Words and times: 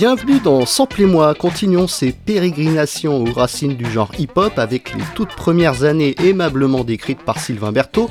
Bienvenue 0.00 0.40
dans 0.40 0.64
Samplez-moi, 0.64 1.34
continuons 1.34 1.86
ces 1.86 2.12
pérégrinations 2.12 3.22
aux 3.22 3.30
racines 3.34 3.76
du 3.76 3.84
genre 3.84 4.10
hip-hop 4.18 4.58
avec 4.58 4.94
les 4.94 5.04
toutes 5.14 5.34
premières 5.34 5.84
années 5.84 6.14
aimablement 6.24 6.84
décrites 6.84 7.22
par 7.22 7.38
Sylvain 7.38 7.70
Berthaud. 7.70 8.08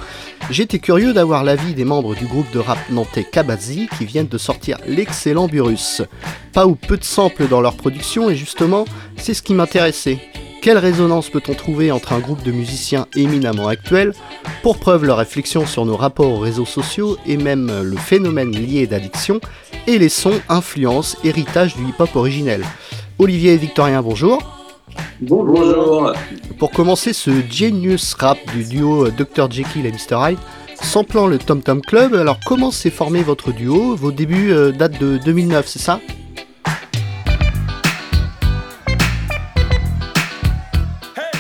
J'étais 0.52 0.78
curieux 0.78 1.14
d'avoir 1.14 1.44
l'avis 1.44 1.74
des 1.74 1.86
membres 1.86 2.14
du 2.14 2.28
groupe 2.28 2.52
de 2.52 2.60
rap 2.60 2.78
nantais 2.92 3.24
Kabazi 3.24 3.90
qui 3.98 4.06
viennent 4.06 4.28
de 4.28 4.38
sortir 4.38 4.78
l'excellent 4.86 5.48
Burus. 5.48 6.04
Pas 6.54 6.68
ou 6.68 6.76
peu 6.76 6.96
de 6.96 7.04
samples 7.04 7.48
dans 7.48 7.60
leur 7.60 7.76
production 7.76 8.30
et 8.30 8.36
justement, 8.36 8.86
c'est 9.18 9.34
ce 9.34 9.42
qui 9.42 9.56
m'intéressait. 9.56 10.20
Quelle 10.62 10.78
résonance 10.78 11.30
peut-on 11.30 11.54
trouver 11.54 11.92
entre 11.92 12.12
un 12.12 12.20
groupe 12.20 12.44
de 12.44 12.52
musiciens 12.52 13.08
éminemment 13.16 13.70
actuels, 13.70 14.14
pour 14.62 14.78
preuve 14.78 15.06
leur 15.06 15.18
réflexion 15.18 15.66
sur 15.66 15.86
nos 15.86 15.96
rapports 15.96 16.34
aux 16.34 16.40
réseaux 16.40 16.66
sociaux 16.66 17.18
et 17.26 17.38
même 17.38 17.72
le 17.82 17.96
phénomène 17.96 18.52
lié 18.52 18.86
d'addiction, 18.86 19.40
et 19.88 19.98
les 19.98 20.10
sons, 20.10 20.42
influences, 20.50 21.18
héritage 21.24 21.76
du 21.76 21.84
hip-hop 21.84 22.16
originel 22.16 22.64
Olivier 23.20 23.54
et 23.54 23.58
Victorien, 23.58 24.02
bonjour. 24.02 24.42
Bonjour. 25.22 26.14
Pour 26.58 26.72
commencer 26.72 27.14
ce 27.14 27.32
genius 27.50 28.14
rap 28.14 28.38
du 28.54 28.64
duo 28.64 29.10
Dr 29.10 29.50
Jekyll 29.50 29.86
et 29.86 29.92
Mr 29.92 30.32
Hyde, 30.32 30.40
samplant 30.82 31.28
le 31.28 31.38
Tom 31.38 31.62
Tom 31.62 31.82
Club, 31.82 32.14
alors 32.16 32.40
comment 32.46 32.72
s'est 32.72 32.90
formé 32.90 33.22
votre 33.22 33.52
duo? 33.52 33.96
Vos 33.96 34.12
débuts 34.12 34.52
euh, 34.52 34.72
datent 34.72 35.00
de 35.00 35.18
2009, 35.18 35.68
c'est 35.68 35.80
ça? 35.80 36.00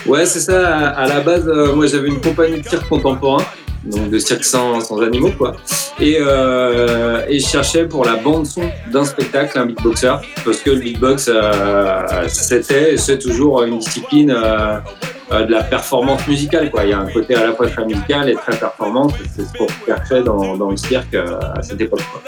Ouais, 0.09 0.25
c'est 0.25 0.39
ça. 0.39 0.87
À 0.89 1.07
la 1.07 1.19
base, 1.19 1.47
euh, 1.47 1.75
moi 1.75 1.85
j'avais 1.85 2.07
une 2.07 2.19
compagnie 2.19 2.59
de 2.59 2.67
cirque 2.67 2.89
contemporain, 2.89 3.43
donc 3.85 4.09
de 4.09 4.17
cirque 4.17 4.43
sans, 4.43 4.99
animaux, 5.03 5.29
quoi. 5.37 5.55
Et, 5.99 6.17
euh, 6.19 7.23
et 7.29 7.39
je 7.39 7.47
cherchais 7.47 7.85
pour 7.85 8.03
la 8.05 8.15
bande-son 8.15 8.63
d'un 8.91 9.05
spectacle 9.05 9.59
un 9.59 9.67
beatboxer, 9.67 10.15
parce 10.43 10.61
que 10.61 10.71
le 10.71 10.79
beatbox, 10.79 11.29
euh, 11.31 12.01
c'était 12.27 12.97
c'est 12.97 13.19
toujours 13.19 13.61
une 13.61 13.77
discipline 13.77 14.29
de 14.29 15.51
la 15.51 15.63
performance 15.63 16.27
musicale, 16.27 16.71
quoi. 16.71 16.85
Il 16.85 16.89
y 16.89 16.93
a 16.93 16.99
un 16.99 17.11
côté 17.11 17.35
à 17.35 17.45
la 17.45 17.53
fois 17.53 17.67
très 17.67 17.85
musical 17.85 18.27
et 18.31 18.33
très 18.33 18.57
performant, 18.57 19.09
c'est 19.35 19.43
ce 19.43 19.53
qu'on 19.55 19.67
cherchait 19.85 20.23
dans, 20.23 20.57
dans 20.57 20.71
le 20.71 20.77
cirque 20.77 21.13
à 21.13 21.61
cette 21.61 21.81
époque, 21.81 22.01
quoi. 22.11 22.23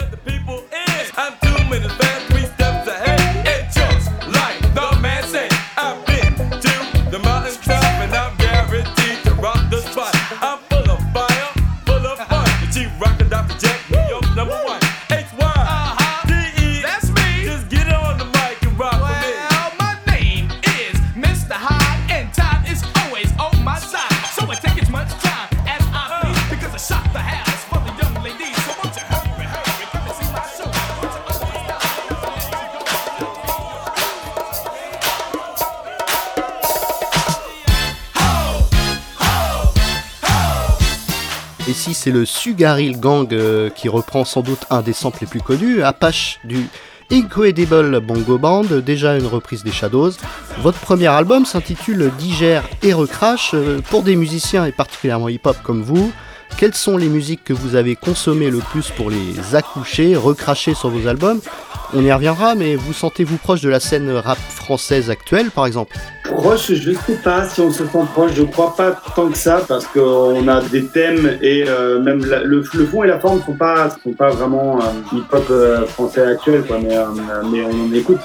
Et 41.68 41.74
si 41.74 41.94
c'est 41.94 42.10
le 42.10 42.24
Sugaril 42.24 42.98
Gang 42.98 43.32
euh, 43.32 43.70
qui 43.70 43.88
reprend 43.88 44.24
sans 44.24 44.42
doute 44.42 44.66
un 44.70 44.82
des 44.82 44.92
samples 44.92 45.18
les 45.20 45.26
plus 45.28 45.40
connus, 45.40 45.82
Apache 45.82 46.40
du 46.42 46.66
Incredible 47.12 48.00
Bongo 48.00 48.36
Band, 48.36 48.64
déjà 48.84 49.16
une 49.16 49.26
reprise 49.26 49.62
des 49.62 49.70
Shadows. 49.70 50.12
Votre 50.60 50.80
premier 50.80 51.06
album 51.06 51.46
s'intitule 51.46 52.10
Digère 52.18 52.64
et 52.82 52.92
Recrash. 52.92 53.52
Euh, 53.54 53.80
Pour 53.90 54.02
des 54.02 54.16
musiciens 54.16 54.64
et 54.66 54.72
particulièrement 54.72 55.28
hip-hop 55.28 55.56
comme 55.62 55.82
vous, 55.82 56.10
quelles 56.58 56.74
sont 56.74 56.96
les 56.96 57.08
musiques 57.08 57.44
que 57.44 57.52
vous 57.52 57.76
avez 57.76 57.94
consommées 57.94 58.50
le 58.50 58.58
plus 58.58 58.88
pour 58.90 59.08
les 59.10 59.54
accoucher, 59.54 60.16
recracher 60.16 60.74
sur 60.74 60.90
vos 60.90 61.06
albums? 61.06 61.40
On 61.94 62.02
y 62.02 62.10
reviendra, 62.10 62.54
mais 62.54 62.74
vous 62.74 62.94
sentez-vous 62.94 63.36
proche 63.36 63.60
de 63.60 63.68
la 63.68 63.78
scène 63.78 64.10
rap 64.10 64.38
française 64.38 65.10
actuelle 65.10 65.50
par 65.50 65.66
exemple? 65.66 65.96
Proche, 66.24 66.72
je 66.72 66.92
sais 66.92 67.16
pas 67.22 67.46
si 67.46 67.60
on 67.60 67.70
se 67.70 67.84
sent 67.84 67.98
proche, 68.14 68.32
je 68.34 68.44
crois 68.44 68.74
pas 68.74 68.92
tant 69.14 69.28
que 69.28 69.36
ça 69.36 69.60
parce 69.68 69.86
qu'on 69.86 70.48
a 70.48 70.62
des 70.62 70.86
thèmes 70.86 71.38
et 71.42 71.64
euh, 71.68 72.00
même 72.00 72.24
le, 72.24 72.62
fond 72.62 73.02
et 73.02 73.08
la 73.08 73.20
forme 73.20 73.42
sont 73.44 73.52
pas 73.52 73.90
sont 74.02 74.12
pas 74.12 74.30
vraiment 74.30 74.78
euh, 74.80 74.84
hip-hop 75.12 75.46
euh, 75.50 75.86
français 75.86 76.22
actuel 76.22 76.64
mais 77.50 77.62
on 77.62 77.94
écoute. 77.94 78.20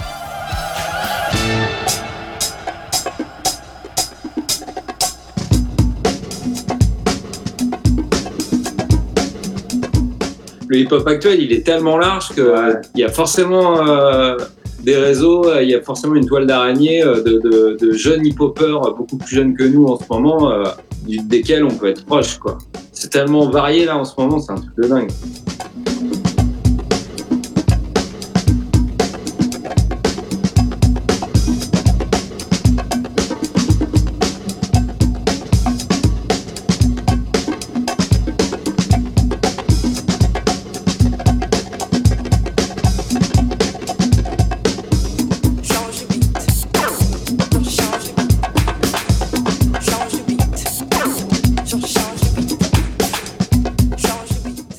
Le 10.67 10.77
hip-hop 10.79 11.07
actuel, 11.07 11.41
il 11.41 11.51
est 11.51 11.65
tellement 11.65 11.97
large 11.97 12.29
qu'il 12.33 12.43
Ouais. 12.43 12.73
y 12.95 13.03
a 13.03 13.09
forcément 13.09 13.87
euh, 13.87 14.37
des 14.83 14.95
réseaux, 14.97 15.45
euh, 15.47 15.63
il 15.63 15.69
y 15.69 15.75
a 15.75 15.81
forcément 15.81 16.15
une 16.15 16.25
toile 16.25 16.45
d'araignée 16.45 17.03
euh, 17.03 17.21
de, 17.21 17.91
jeunes 17.93 18.25
hip-hoppers 18.25 18.85
euh, 18.87 18.91
beaucoup 18.91 19.17
plus 19.17 19.35
jeunes 19.35 19.55
que 19.55 19.63
nous 19.63 19.85
en 19.85 19.97
ce 19.97 20.03
moment, 20.09 20.51
euh, 20.51 20.63
desquels 21.07 21.63
on 21.63 21.69
peut 21.71 21.87
être 21.87 22.05
proche. 22.05 22.37
quoi. 22.37 22.57
C'est 22.91 23.09
tellement 23.09 23.49
varié 23.49 23.85
là 23.85 23.97
en 23.97 24.05
ce 24.05 24.13
moment, 24.19 24.39
c'est 24.39 24.51
un 24.51 24.55
truc 24.55 24.75
de 24.77 24.87
dingue. 24.87 25.11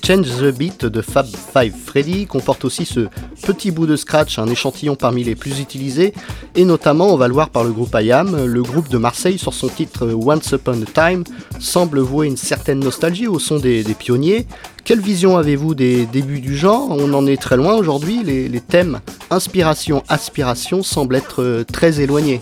Change 0.09 0.39
the 0.39 0.57
Beat 0.57 0.87
de 0.87 1.03
Fab 1.03 1.27
Five 1.27 1.75
Freddy 1.85 2.25
comporte 2.25 2.65
aussi 2.65 2.87
ce 2.87 3.09
petit 3.43 3.71
bout 3.71 3.85
de 3.85 3.95
scratch, 3.95 4.39
un 4.39 4.47
échantillon 4.47 4.97
parmi 4.97 5.23
les 5.23 5.35
plus 5.35 5.61
utilisés, 5.61 6.15
et 6.57 6.65
notamment, 6.65 7.13
on 7.13 7.19
va 7.19 7.29
le 7.29 7.35
voir 7.35 7.51
par 7.51 7.63
le 7.63 7.73
groupe 7.73 7.95
IAM, 7.95 8.47
le 8.47 8.63
groupe 8.63 8.89
de 8.89 8.97
Marseille 8.97 9.37
sur 9.37 9.53
son 9.53 9.69
titre 9.69 10.07
Once 10.07 10.51
Upon 10.53 10.81
a 10.81 11.11
Time 11.11 11.25
semble 11.61 12.01
vouer 12.01 12.27
une 12.27 12.39
certaine 12.39 12.79
nostalgie 12.79 13.27
au 13.27 13.39
son 13.39 13.59
des, 13.59 13.85
pionniers. 13.99 14.47
Quelle 14.83 15.01
vision 15.01 15.37
avez-vous 15.37 15.75
des 15.75 16.07
débuts 16.07 16.41
du 16.41 16.57
genre? 16.57 16.89
On 16.89 17.13
en 17.13 17.27
est 17.27 17.37
très 17.37 17.59
loin 17.59 17.75
aujourd'hui, 17.75 18.23
les, 18.25 18.49
les 18.49 18.61
thèmes 18.63 19.01
inspiration, 19.31 20.03
aspiration 20.09 20.83
semblent 20.83 21.17
être 21.17 21.43
euh, 21.43 21.65
très 21.65 22.01
éloignés. 22.01 22.41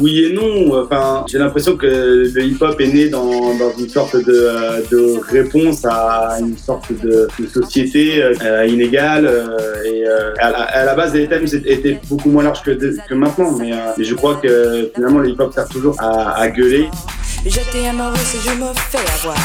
Oui 0.00 0.24
et 0.24 0.32
non. 0.32 0.82
Enfin, 0.82 1.24
j'ai 1.28 1.38
l'impression 1.38 1.76
que 1.76 1.86
le 1.86 2.42
hip-hop 2.44 2.80
est 2.80 2.86
né 2.88 3.08
dans, 3.08 3.54
dans 3.56 3.72
une 3.78 3.88
sorte 3.88 4.16
de, 4.16 4.24
euh, 4.28 4.80
de 4.90 5.20
réponse 5.30 5.84
à 5.84 6.36
une 6.40 6.56
sorte 6.58 6.92
de, 6.92 7.28
de 7.38 7.46
société 7.46 8.22
euh, 8.22 8.66
inégale. 8.66 9.26
euh, 9.26 9.82
et 9.84 10.06
euh, 10.06 10.34
à, 10.38 10.50
la, 10.50 10.58
à 10.62 10.84
la 10.84 10.94
base, 10.94 11.14
les 11.14 11.28
thèmes 11.28 11.46
étaient 11.64 12.00
beaucoup 12.08 12.30
moins 12.30 12.42
larges 12.44 12.62
que, 12.62 12.72
de- 12.72 12.96
que 13.08 13.14
maintenant. 13.14 13.52
Mais, 13.52 13.72
mais 13.96 14.04
je 14.04 14.14
crois 14.14 14.36
que 14.36 14.90
finalement, 14.94 15.20
le 15.20 15.30
hip-hop 15.30 15.52
sert 15.54 15.68
toujours 15.68 15.94
à, 16.00 16.32
à 16.40 16.48
gueuler. 16.48 16.88
J'étais 17.44 17.86
amoureuse 17.88 18.18
et 18.34 18.38
je 18.48 18.54
me 18.54 18.66
fais 18.90 18.98
avoir. 19.20 19.36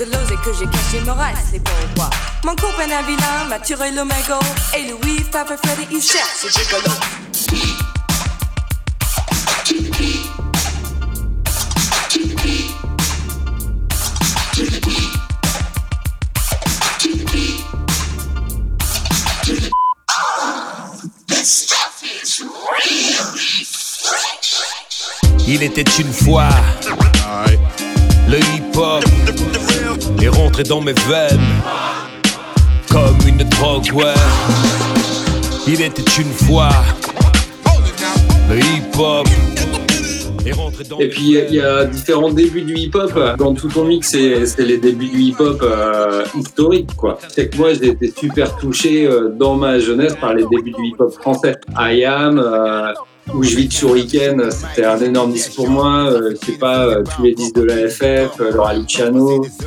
De 0.00 0.06
l'ose 0.06 0.30
que 0.42 0.50
j'ai 0.58 0.64
caché 0.64 1.04
me 1.04 1.10
reste 1.10 1.52
les 1.52 1.60
pour 1.60 1.74
voir. 1.94 2.08
Mon 2.42 2.56
copain 2.56 2.90
un 2.90 3.02
vilain 3.02 3.44
m'a 3.50 3.58
tiré 3.58 3.90
le 3.90 4.02
mégot. 4.02 4.40
Et 4.74 4.88
Louis, 4.88 5.22
Papa 5.30 5.58
Freddy, 5.62 5.86
il 5.92 6.00
cherche 6.00 6.36
ce 6.40 6.48
gigolo. 6.48 6.88
Il 25.46 25.62
était 25.62 25.82
une 25.98 26.12
fois 26.14 26.48
le 28.30 28.38
hip-hop 28.38 29.04
est 30.22 30.28
rentré 30.28 30.62
dans 30.64 30.80
mes 30.80 30.92
veines 30.92 31.38
comme 32.90 33.16
une 33.26 33.38
drogue, 33.48 33.90
ouais. 33.94 34.14
Il 35.66 35.80
était 35.80 36.02
une 36.18 36.32
fois 36.32 36.70
le 38.50 38.58
hip-hop 38.58 39.28
Et 40.98 41.08
puis 41.08 41.36
il 41.48 41.54
y 41.54 41.60
a 41.60 41.84
différents 41.84 42.32
débuts 42.32 42.62
du 42.62 42.74
hip-hop. 42.74 43.36
Dans 43.38 43.54
tout 43.54 43.68
ton 43.68 43.84
mix, 43.84 44.10
c'est 44.10 44.64
les 44.64 44.78
débuts 44.78 45.08
du 45.08 45.20
hip-hop 45.20 45.62
euh, 45.62 46.24
historique, 46.36 46.94
quoi. 46.96 47.18
C'est 47.28 47.48
que 47.48 47.56
moi, 47.56 47.74
j'ai 47.74 47.88
été 47.88 48.12
super 48.16 48.56
touché 48.56 49.06
euh, 49.06 49.28
dans 49.28 49.54
ma 49.54 49.78
jeunesse 49.78 50.16
par 50.16 50.34
les 50.34 50.44
débuts 50.50 50.72
du 50.72 50.86
hip-hop 50.86 51.12
français. 51.12 51.56
I 51.78 52.04
Am, 52.04 52.38
euh, 52.38 52.92
où 53.34 53.42
je 53.42 53.56
vis 53.56 53.68
de 53.68 53.72
Shuriken, 53.72 54.50
c'était 54.50 54.84
un 54.84 54.98
énorme 55.00 55.32
disque 55.32 55.54
pour 55.54 55.68
moi. 55.68 56.10
Euh, 56.10 56.34
je 56.40 56.46
sais 56.46 56.58
pas, 56.58 56.86
euh, 56.86 57.02
tous 57.16 57.22
les 57.22 57.34
disques 57.34 57.54
de 57.54 57.62
la 57.62 57.88
FF, 57.88 58.40
euh, 58.40 58.52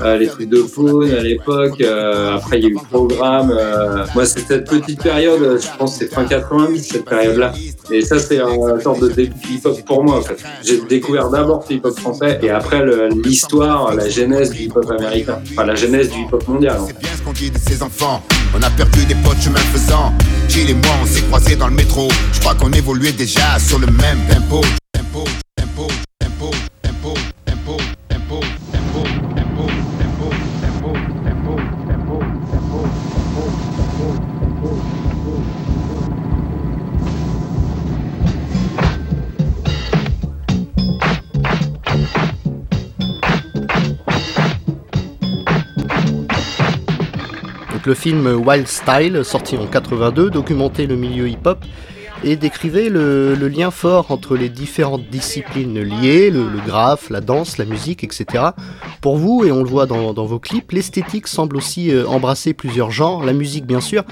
euh, 0.01 0.18
les 0.18 0.27
trucs 0.27 0.50
de 0.50 0.57
Faune 0.63 1.12
à 1.12 1.21
l'époque. 1.21 1.81
après, 1.81 2.60
il 2.60 2.63
y 2.63 2.65
a 2.65 2.69
eu 2.69 2.74
le 2.74 2.89
programme. 2.89 3.54
moi, 4.15 4.25
c'est 4.25 4.45
cette 4.48 4.69
petite 4.69 5.01
période, 5.01 5.60
je 5.62 5.77
pense 5.77 5.95
c'est 5.95 6.13
fin 6.13 6.25
90, 6.25 6.81
cette 6.81 7.06
période-là. 7.06 7.54
Et 7.92 8.01
ça, 8.01 8.19
c'est 8.19 8.39
un 8.39 8.80
sorte 8.80 9.01
de 9.01 9.10
début 9.10 9.36
hip-hop 9.50 9.77
pour 9.86 10.04
moi, 10.04 10.18
en 10.18 10.21
fait. 10.21 10.42
J'ai 10.63 10.81
découvert 10.81 11.30
d'abord 11.30 11.63
le 11.69 11.75
hip-hop 11.75 11.98
français 12.00 12.39
et 12.42 12.50
après 12.50 12.83
l'histoire, 13.24 13.94
la 13.94 14.10
genèse 14.10 14.51
du 14.51 14.63
hip-hop 14.63 14.89
américain. 14.89 15.39
Enfin, 15.51 15.65
la 15.65 15.75
genèse 15.75 16.10
du 16.10 16.21
hip-hop 16.21 16.48
mondial. 16.48 16.80
C'est 17.68 17.81
enfants. 17.81 18.21
On 18.56 18.62
a 18.62 18.69
perdu 18.69 19.06
des 19.06 19.15
potes 19.15 19.42
chemin 19.42 19.60
faisant. 19.60 20.13
Et 20.56 20.74
moi, 20.74 20.94
on 21.01 21.06
s'est 21.06 21.21
croisés 21.24 21.56
dans 21.56 21.68
le 21.68 21.74
métro. 21.74 22.10
Qu'on 22.60 22.71
évoluait 22.71 23.12
déjà 23.12 23.53
sur 23.60 23.80
le 23.80 23.88
même 23.88 24.24
le 47.86 47.94
film 47.94 48.26
Wild 48.26 48.68
Style, 48.68 49.24
sorti 49.24 49.58
en 49.58 49.68
82, 49.68 50.30
documentait 50.30 50.88
le 50.88 50.96
milieu 50.96 51.28
hip-hop 51.28 51.60
et 52.24 52.36
décrivait 52.36 52.90
le, 52.90 53.36
lien 53.36 53.72
fort 53.72 54.12
entre 54.12 54.36
les 54.36 54.50
différentes 54.50 55.08
disciplines 55.10 55.80
liées, 55.81 56.30
le, 56.30 56.46
graphe, 56.66 57.10
la 57.10 57.22
danse, 57.22 57.58
la 57.58 57.66
musique, 57.66 58.04
etc. 58.04 58.46
Pour 59.02 59.18
vous, 59.18 59.44
et 59.46 59.52
on 59.52 59.64
le 59.64 59.70
voit 59.70 59.86
dans, 59.86 60.14
vos 60.14 60.40
clips, 60.40 60.72
l'esthétique 60.72 61.28
semble 61.28 61.58
aussi 61.58 61.92
euh, 61.92 62.08
embrasser 62.08 62.54
plusieurs 62.54 62.92
genres, 62.92 63.24
la 63.24 63.34
musique 63.34 63.66
bien 63.66 63.81
sûr, 63.81 64.04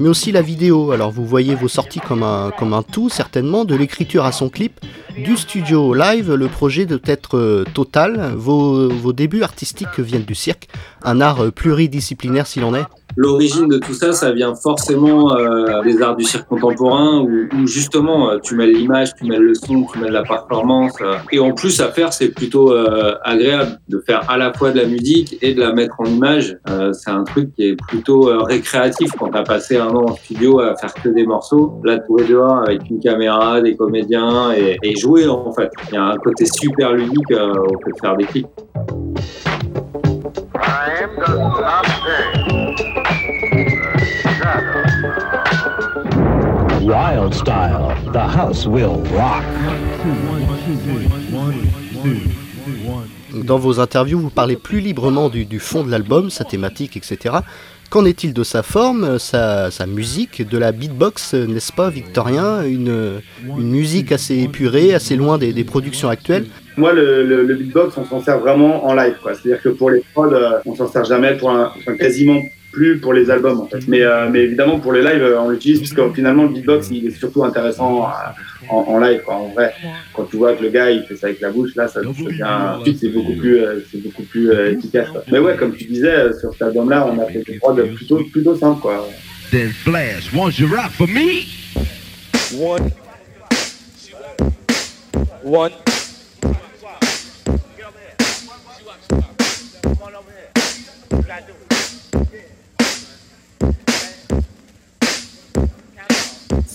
mais 0.00 0.08
aussi 0.08 0.32
la 0.32 0.42
vidéo. 0.42 0.90
Alors 0.90 1.10
vous 1.10 1.24
voyez 1.24 1.54
vos 1.54 1.68
sorties 1.68 2.00
comme 2.00 2.22
un, 2.22 2.50
comme 2.58 2.74
un 2.74 2.82
tout, 2.82 3.08
certainement, 3.08 3.64
de 3.64 3.74
l'écriture 3.74 4.24
à 4.24 4.32
son 4.32 4.48
clip, 4.48 4.80
du 5.16 5.36
studio 5.36 5.94
live, 5.94 6.32
le 6.32 6.48
projet 6.48 6.86
doit 6.86 6.98
être 7.04 7.36
euh, 7.36 7.64
total. 7.74 8.32
Vos, 8.36 8.88
vos 8.88 9.12
débuts 9.12 9.42
artistiques 9.42 9.98
viennent 9.98 10.24
du 10.24 10.34
cirque, 10.34 10.68
un 11.02 11.20
art 11.20 11.44
euh, 11.44 11.50
pluridisciplinaire 11.50 12.46
s'il 12.46 12.64
en 12.64 12.74
est 12.74 12.84
l'origine 13.16 13.68
de 13.68 13.78
tout 13.78 13.94
ça, 13.94 14.12
ça 14.12 14.32
vient 14.32 14.54
forcément 14.54 15.36
euh, 15.36 15.82
des 15.82 16.00
arts 16.02 16.16
du 16.16 16.24
cirque 16.24 16.48
contemporain 16.48 17.20
où, 17.20 17.66
justement 17.66 18.30
euh, 18.30 18.38
tu 18.42 18.54
mets 18.54 18.66
l'image, 18.66 19.14
tu 19.14 19.24
mets 19.24 19.38
le 19.38 19.54
son, 19.54 19.84
tu 19.84 19.98
mets 19.98 20.10
la 20.10 20.22
performance. 20.22 20.92
Euh. 21.00 21.14
et 21.32 21.38
en 21.38 21.52
plus 21.52 21.80
à 21.80 21.88
faire, 21.88 22.12
c'est 22.12 22.28
plutôt 22.28 22.72
euh, 22.72 23.14
agréable 23.22 23.78
de 23.88 24.02
faire 24.04 24.28
à 24.30 24.36
la 24.36 24.52
fois 24.52 24.70
de 24.70 24.80
la 24.80 24.86
musique 24.86 25.38
et 25.42 25.54
de 25.54 25.60
la 25.60 25.72
mettre 25.72 25.94
en 25.98 26.04
image. 26.04 26.56
c'est 26.92 27.10
un 27.10 27.24
truc 27.24 27.54
qui 27.54 27.68
est 27.68 27.76
plutôt 27.76 28.30
récréatif 28.44 29.10
quand 29.18 29.30
t'as 29.30 29.42
passé 29.42 29.76
un 29.76 29.88
an 29.88 30.04
en 30.10 30.14
studio 30.16 30.60
à 30.60 30.76
faire 30.76 30.94
que 30.94 31.08
des 31.08 31.26
morceaux. 31.26 31.80
Là, 31.84 31.94
est 31.94 32.28
dehors 32.28 32.62
avec 32.66 32.88
une 32.90 33.00
caméra, 33.00 33.60
des 33.60 33.76
comédiens 33.76 34.52
et, 34.52 34.76
et 34.82 34.96
jouer 34.96 35.26
en 35.26 35.52
fait. 35.52 35.70
Il 35.88 35.94
y 35.94 35.96
a 35.96 36.04
un 36.04 36.16
côté 36.16 36.44
super 36.46 36.92
ludique 36.92 37.30
au 37.30 37.78
fait 37.84 37.92
de 37.92 38.00
faire 38.00 38.16
des 38.16 38.24
clips. 38.24 38.48
Wild 46.90 47.32
Style, 47.32 47.94
the 48.12 48.18
house 48.18 48.66
will 48.66 49.00
rock. 49.14 49.44
Dans 53.32 53.58
vos 53.58 53.78
interviews, 53.78 54.18
vous 54.18 54.30
parlez 54.30 54.56
plus 54.56 54.80
librement 54.80 55.28
du, 55.28 55.60
fond 55.60 55.84
de 55.84 55.90
l'album, 55.92 56.30
sa 56.30 56.42
thématique, 56.42 56.96
etc. 56.96 57.36
Qu'en 57.90 58.04
est-il 58.04 58.34
de 58.34 58.42
sa 58.42 58.64
forme, 58.64 59.20
sa, 59.20 59.70
musique, 59.86 60.48
de 60.48 60.58
la 60.58 60.72
beatbox, 60.72 61.34
n'est-ce 61.34 61.72
pas, 61.72 61.90
Victorien? 61.90 62.64
Une, 62.64 63.20
musique 63.56 64.10
assez 64.10 64.38
épurée, 64.38 64.92
assez 64.92 65.14
loin 65.14 65.38
des, 65.38 65.64
productions 65.64 66.08
actuelles? 66.08 66.46
Moi, 66.76 66.92
le, 66.92 67.54
beatbox, 67.54 67.98
on 67.98 68.04
s'en 68.04 68.20
sert 68.20 68.40
vraiment 68.40 68.84
en 68.84 68.94
live. 68.94 69.14
C'est-à-dire 69.22 69.62
que 69.62 69.68
pour 69.68 69.90
les 69.90 70.02
prods, 70.12 70.32
euh, 70.32 70.58
on 70.66 70.74
s'en 70.74 70.88
sert 70.88 71.04
jamais, 71.04 71.36
pour 71.36 71.50
un, 71.52 71.72
quasiment 71.96 72.40
plus 72.70 72.98
pour 72.98 73.12
les 73.12 73.30
albums 73.30 73.60
en 73.60 73.66
fait. 73.66 73.86
Mais, 73.88 74.02
euh, 74.02 74.28
mais 74.30 74.40
évidemment 74.40 74.78
pour 74.78 74.92
les 74.92 75.02
lives 75.02 75.36
on 75.38 75.50
l'utilise 75.50 75.78
puisque 75.78 76.12
finalement 76.14 76.44
le 76.44 76.50
beatbox 76.50 76.88
il 76.90 77.06
est 77.06 77.10
surtout 77.10 77.44
intéressant 77.44 78.04
euh, 78.04 78.08
en, 78.68 78.98
live 78.98 79.22
quoi. 79.24 79.34
En 79.36 79.48
vrai, 79.48 79.74
quand 80.14 80.24
tu 80.24 80.36
vois 80.36 80.54
que 80.54 80.62
le 80.62 80.70
gars 80.70 80.90
il 80.90 81.02
fait 81.04 81.16
ça 81.16 81.26
avec 81.26 81.40
la 81.40 81.50
bouche 81.50 81.74
là, 81.76 81.88
ça 81.88 82.00
devient 82.00 82.94
c'est 82.98 83.08
beaucoup 83.08 83.34
plus 83.34 83.58
euh, 83.58 83.80
c'est 83.90 84.02
beaucoup 84.02 84.22
plus 84.22 84.52
efficace. 84.52 85.08
Mais 85.30 85.38
ouais 85.38 85.56
comme 85.56 85.74
tu 85.74 85.84
disais 85.84 86.32
sur 86.38 86.52
cet 86.52 86.62
album 86.62 86.90
là 86.90 87.06
on 87.10 87.18
a 87.20 87.26
fait 87.26 87.42
des 87.46 87.58
prods 87.58 87.74
plutôt 87.74 88.22
plutôt 88.32 88.56
simple 88.56 88.80
quoi. 88.80 89.08
Then 89.50 89.70
Flash, 89.70 90.32
won't 90.32 90.60
you 90.60 90.68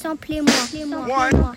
One. 0.05 1.55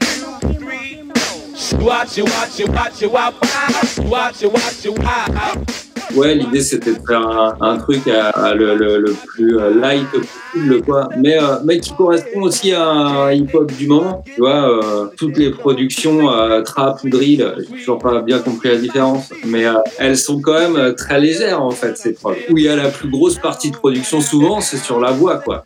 Ouais, 6.15 6.35
l'idée 6.35 6.63
c'était 6.63 6.95
de 6.95 7.01
faire 7.07 7.57
un, 7.61 7.77
truc 7.77 8.09
à, 8.09 8.55
le, 8.55 8.75
le, 8.75 9.13
plus 9.27 9.59
euh, 9.59 9.79
light 9.79 10.07
possible, 10.11 10.83
quoi. 10.83 11.11
Mais, 11.19 11.37
euh, 11.37 11.57
mais 11.65 11.79
qui 11.81 11.93
correspond 11.93 12.43
aussi 12.43 12.73
à 12.73 12.89
un 12.89 13.33
hip-hop 13.33 13.71
du 13.73 13.87
moment. 13.87 14.25
Tu 14.25 14.41
vois, 14.41 14.71
euh, 14.71 15.09
toutes 15.19 15.37
les 15.37 15.51
productions 15.51 16.29
trap 16.65 17.05
ou 17.05 17.11
drill, 17.11 17.55
j'ai 17.59 17.77
toujours 17.77 17.99
pas 17.99 18.23
bien 18.23 18.39
compris 18.39 18.71
la 18.71 18.77
différence, 18.77 19.31
mais 19.45 19.65
elles 19.99 20.17
sont 20.17 20.41
quand 20.41 20.59
même 20.59 20.95
très 20.95 21.21
légères 21.21 21.63
en 21.63 21.71
fait, 21.71 21.99
ces 21.99 22.15
prods. 22.15 22.33
Où 22.51 22.57
il 22.57 22.65
y 22.65 22.69
a 22.69 22.77
la 22.77 22.89
plus 22.89 23.11
grosse 23.11 23.37
partie 23.37 23.71
de 23.71 23.77
production 23.77 24.23
souvent, 24.23 24.63
c'est 24.63 24.79
sur 24.79 24.99
la 25.01 25.11
voix, 25.11 25.37
quoi. 25.37 25.65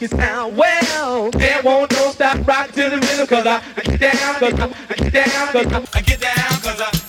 Funky 0.00 0.16
sound. 0.16 0.56
Well, 0.56 1.30
there 1.32 1.62
won't 1.62 1.92
no 1.92 2.10
stop 2.10 2.46
rock 2.46 2.68
to 2.72 2.90
the 2.90 2.96
rhythm, 2.96 3.26
cause 3.26 3.46
I, 3.46 3.62
I 3.76 3.82
get 3.82 4.00
down, 4.00 4.34
cause 4.36 4.60
I, 4.60 4.74
I 4.88 4.94
get 4.94 5.12
down, 5.12 5.48
cause 5.48 5.72
I, 5.72 5.98
I 5.98 6.02
get 6.02 6.20
down, 6.20 6.60
cause 6.60 6.80
I, 6.80 6.99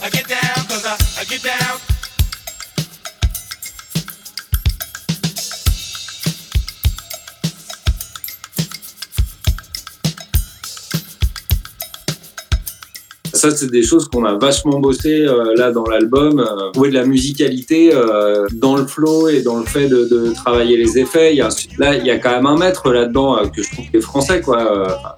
ça, 13.42 13.50
c'est 13.50 13.72
des 13.72 13.82
choses 13.82 14.08
qu'on 14.08 14.24
a 14.24 14.38
vachement 14.38 14.80
bossé 14.80 15.26
euh, 15.26 15.56
là 15.56 15.72
dans 15.72 15.86
l'album. 15.86 16.40
Euh, 16.40 16.70
trouver 16.74 16.90
de 16.90 16.94
la 16.94 17.06
musicalité 17.06 17.92
euh, 17.92 18.46
dans 18.54 18.76
le 18.78 18.86
flow 18.86 19.30
et 19.30 19.42
dans 19.42 19.58
le 19.58 19.66
fait 19.66 19.88
de, 19.88 20.06
de 20.06 20.32
travailler 20.34 20.78
les 20.78 21.00
effets. 21.00 21.34
Il 21.34 21.38
y 21.38 21.42
a, 21.42 21.50
là, 21.80 21.96
il 21.96 22.06
y 22.06 22.12
a 22.12 22.20
quand 22.20 22.30
même 22.36 22.46
un 22.46 22.58
maître 22.58 22.92
là-dedans 22.94 23.38
euh, 23.38 23.48
que 23.48 23.64
je 23.64 23.72
trouve 23.72 23.86
qui 23.90 23.98
est 23.98 24.02
français, 24.02 24.42
quoi, 24.42 24.60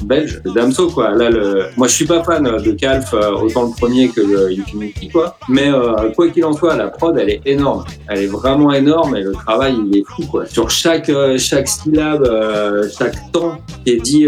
belge, 0.05 0.41
Damso, 0.55 0.87
quoi. 0.87 1.11
Là, 1.11 1.29
le... 1.29 1.65
moi, 1.75 1.87
je 1.87 1.93
suis 1.93 2.05
pas 2.05 2.23
fan 2.23 2.43
de 2.43 2.71
Calf, 2.71 3.13
autant 3.13 3.63
le 3.65 3.71
premier 3.77 4.07
que 4.07 4.21
le 4.21 4.47
Infinity, 4.57 5.09
quoi. 5.09 5.37
Mais 5.49 5.69
quoi 6.15 6.29
qu'il 6.29 6.45
en 6.45 6.53
soit, 6.53 6.75
la 6.77 6.87
prod, 6.87 7.17
elle 7.17 7.29
est 7.29 7.41
énorme. 7.45 7.83
Elle 8.07 8.19
est 8.23 8.27
vraiment 8.27 8.71
énorme 8.71 9.17
et 9.17 9.21
le 9.21 9.33
travail, 9.33 9.75
il 9.85 9.97
est 9.97 10.03
fou, 10.07 10.23
quoi. 10.31 10.45
Sur 10.45 10.69
chaque 10.69 11.11
chaque 11.37 11.67
syllabe, 11.67 12.25
chaque 12.97 13.17
temps 13.33 13.57
qui 13.83 13.91
est 13.93 14.01
dit 14.01 14.27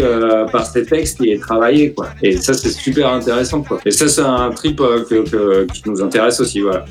par 0.52 0.66
ces 0.66 0.84
textes, 0.84 1.18
il 1.20 1.30
est 1.30 1.40
travaillé, 1.40 1.92
quoi. 1.92 2.08
Et 2.22 2.36
ça, 2.36 2.52
c'est 2.52 2.70
super 2.70 3.10
intéressant, 3.12 3.62
quoi. 3.62 3.78
Et 3.86 3.92
ça, 3.92 4.08
c'est 4.08 4.20
un 4.20 4.50
trip 4.50 4.80
euh, 4.80 5.64
qui 5.72 5.88
nous 5.88 6.02
intéresse 6.02 6.40
aussi, 6.40 6.60
voilà. 6.60 6.84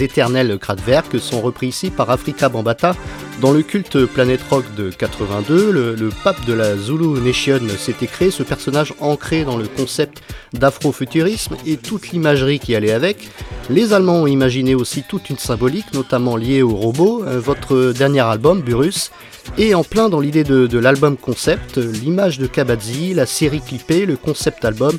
Les 0.00 0.04
éternels 0.06 0.58
Kraftwerk 0.58 1.18
sont 1.20 1.40
repris 1.42 1.68
ici 1.68 1.90
par 1.90 2.10
Afrika 2.10 2.48
Bambata 2.48 2.96
dans 3.40 3.52
le 3.52 3.62
culte 3.62 4.06
Planet 4.06 4.40
Rock 4.48 4.64
de 4.76 4.90
82. 4.90 5.70
Le, 5.70 6.08
pape 6.24 6.44
de 6.46 6.54
la 6.54 6.76
Zulu 6.76 7.20
Nation 7.20 7.60
s'était 7.78 8.06
créé, 8.06 8.30
ce 8.30 8.42
personnage 8.42 8.94
ancré 9.00 9.44
dans 9.44 9.56
le 9.56 9.66
concept 9.66 10.22
d'afrofuturisme 10.54 11.56
et 11.66 11.76
toute 11.76 12.10
l'imagerie 12.10 12.58
qui 12.58 12.74
allait 12.74 12.92
avec. 12.92 13.28
Les 13.68 13.92
Allemands 13.92 14.22
ont 14.22 14.26
imaginé 14.26 14.74
aussi 14.74 15.02
toute 15.02 15.28
une 15.30 15.38
symbolique, 15.38 15.92
notamment 15.92 16.36
liée 16.36 16.62
au 16.62 16.74
robot. 16.74 17.22
Euh, 17.24 17.38
votre 17.38 17.92
dernier 17.92 18.20
album, 18.20 18.62
Burus, 18.62 19.10
est 19.58 19.74
en 19.74 19.84
plein 19.84 20.08
dans 20.08 20.20
l'idée 20.20 20.44
de, 20.44 20.78
l'album 20.78 21.16
concept, 21.16 21.76
l'image 21.76 22.38
de 22.38 22.46
Kabadzi, 22.46 23.14
la 23.14 23.26
série 23.26 23.60
clippée, 23.60 24.06
le 24.06 24.16
concept 24.16 24.64
album 24.64 24.98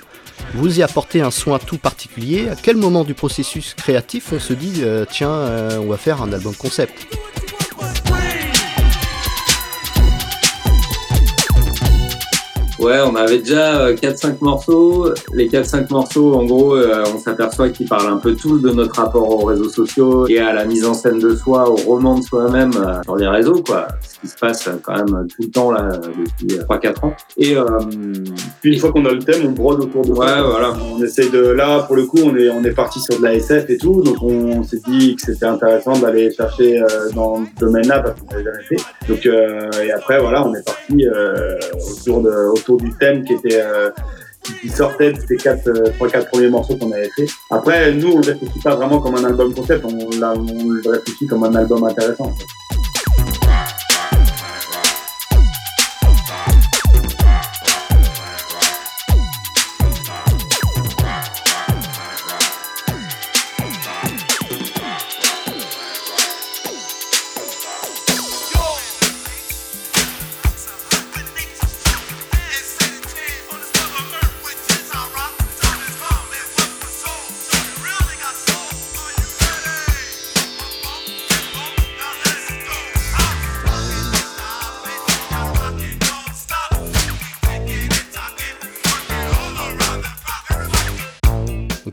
vous 0.54 0.80
y 0.80 0.84
apportez 0.84 1.22
un 1.22 1.32
soin 1.32 1.60
tout 1.60 1.78
particulier. 1.78 2.50
À 2.50 2.56
quel 2.56 2.78
moment 2.78 3.04
du 3.04 3.14
processus 3.14 3.74
créatif 3.74 4.34
on 4.34 4.40
se 4.40 4.54
dit 4.54 4.82
euh, 4.84 5.06
tiens, 5.10 5.32
euh, 5.32 5.80
on 5.80 5.88
va 5.88 5.98
faire 5.98 6.22
un 6.22 6.32
album 6.34 6.54
concept? 6.56 7.08
Ouais, 12.82 12.98
on 13.06 13.16
avait 13.16 13.38
déjà 13.38 13.94
4-5 13.94 14.26
euh, 14.26 14.32
morceaux. 14.42 15.14
Les 15.36 15.48
4-5 15.48 15.92
morceaux, 15.92 16.34
en 16.34 16.46
gros, 16.46 16.76
euh, 16.76 17.04
on 17.14 17.20
s'aperçoit 17.20 17.70
qu'ils 17.70 17.88
parlent 17.88 18.12
un 18.12 18.18
peu 18.18 18.34
tous 18.34 18.58
de 18.58 18.72
notre 18.72 18.96
rapport 18.96 19.30
aux 19.30 19.46
réseaux 19.46 19.70
sociaux 19.70 20.28
et 20.28 20.40
à 20.40 20.52
la 20.52 20.66
mise 20.66 20.84
en 20.84 20.96
scène 20.96 21.20
de 21.20 21.36
soi, 21.36 21.70
au 21.70 21.76
roman 21.76 22.18
de 22.18 22.24
soi-même 22.24 22.72
euh, 22.76 23.04
sur 23.04 23.18
les 23.18 23.28
réseaux, 23.28 23.62
quoi. 23.62 23.88
Ce 24.02 24.20
qui 24.20 24.28
se 24.28 24.36
passe 24.36 24.68
quand 24.82 24.96
même 24.96 25.28
tout 25.28 25.44
le 25.44 25.52
temps, 25.52 25.70
là, 25.70 25.92
depuis 25.92 26.58
3-4 26.58 27.06
ans. 27.06 27.14
Et 27.38 27.56
puis 28.62 28.74
une 28.74 28.80
fois 28.80 28.92
qu'on 28.92 29.06
a 29.06 29.12
le 29.12 29.20
thème, 29.20 29.46
on 29.46 29.52
brode 29.52 29.82
autour 29.82 30.04
de 30.04 30.14
ouais, 30.14 30.26
ça. 30.26 30.42
voilà. 30.42 30.74
On 30.92 31.04
essaye 31.04 31.30
de... 31.30 31.40
Là, 31.40 31.84
pour 31.84 31.96
le 31.96 32.08
coup, 32.08 32.20
on 32.24 32.36
est, 32.36 32.50
on 32.50 32.64
est 32.64 32.74
parti 32.74 33.00
sur 33.00 33.20
de 33.20 33.24
la 33.24 33.36
SF 33.36 33.70
et 33.70 33.78
tout, 33.78 34.02
donc 34.02 34.24
on 34.24 34.64
s'est 34.64 34.82
dit 34.88 35.16
que 35.16 35.22
c'était 35.22 35.46
intéressant 35.46 36.00
d'aller 36.00 36.32
chercher 36.32 36.84
dans 37.14 37.44
ce 37.46 37.60
domaine-là 37.64 38.00
parce 38.00 38.20
qu'on 38.20 38.28
n'avait 38.32 38.44
jamais 38.44 38.64
fait. 38.64 39.08
Donc, 39.08 39.26
et 39.84 39.92
après, 39.92 40.20
voilà, 40.20 40.48
on 40.48 40.56
est 40.56 40.66
parti 40.66 41.06
autour 42.00 42.22
de... 42.22 42.32
Autour 42.52 42.71
du 42.78 42.92
thème 43.00 43.24
qui 43.24 43.34
était 43.34 43.62
euh, 43.62 43.90
qui 44.62 44.70
sortait 44.70 45.14
de 45.14 45.20
ces 45.28 45.38
quatre, 45.38 45.68
euh, 45.68 45.92
trois, 45.96 46.10
quatre 46.10 46.30
premiers 46.30 46.50
morceaux 46.50 46.76
qu'on 46.76 46.92
avait 46.92 47.10
fait. 47.16 47.28
Après, 47.52 47.94
nous, 47.94 48.14
on 48.14 48.20
ne 48.20 48.26
réfléchit 48.26 48.60
pas 48.64 48.76
vraiment 48.76 49.00
comme 49.00 49.16
un 49.16 49.24
album 49.24 49.54
concept, 49.54 49.86
on, 49.86 49.90
on 49.90 50.70
le 50.70 50.90
réfléchit 50.90 51.28
comme 51.28 51.44
un 51.44 51.56
album 51.56 51.84
intéressant. 51.84 52.32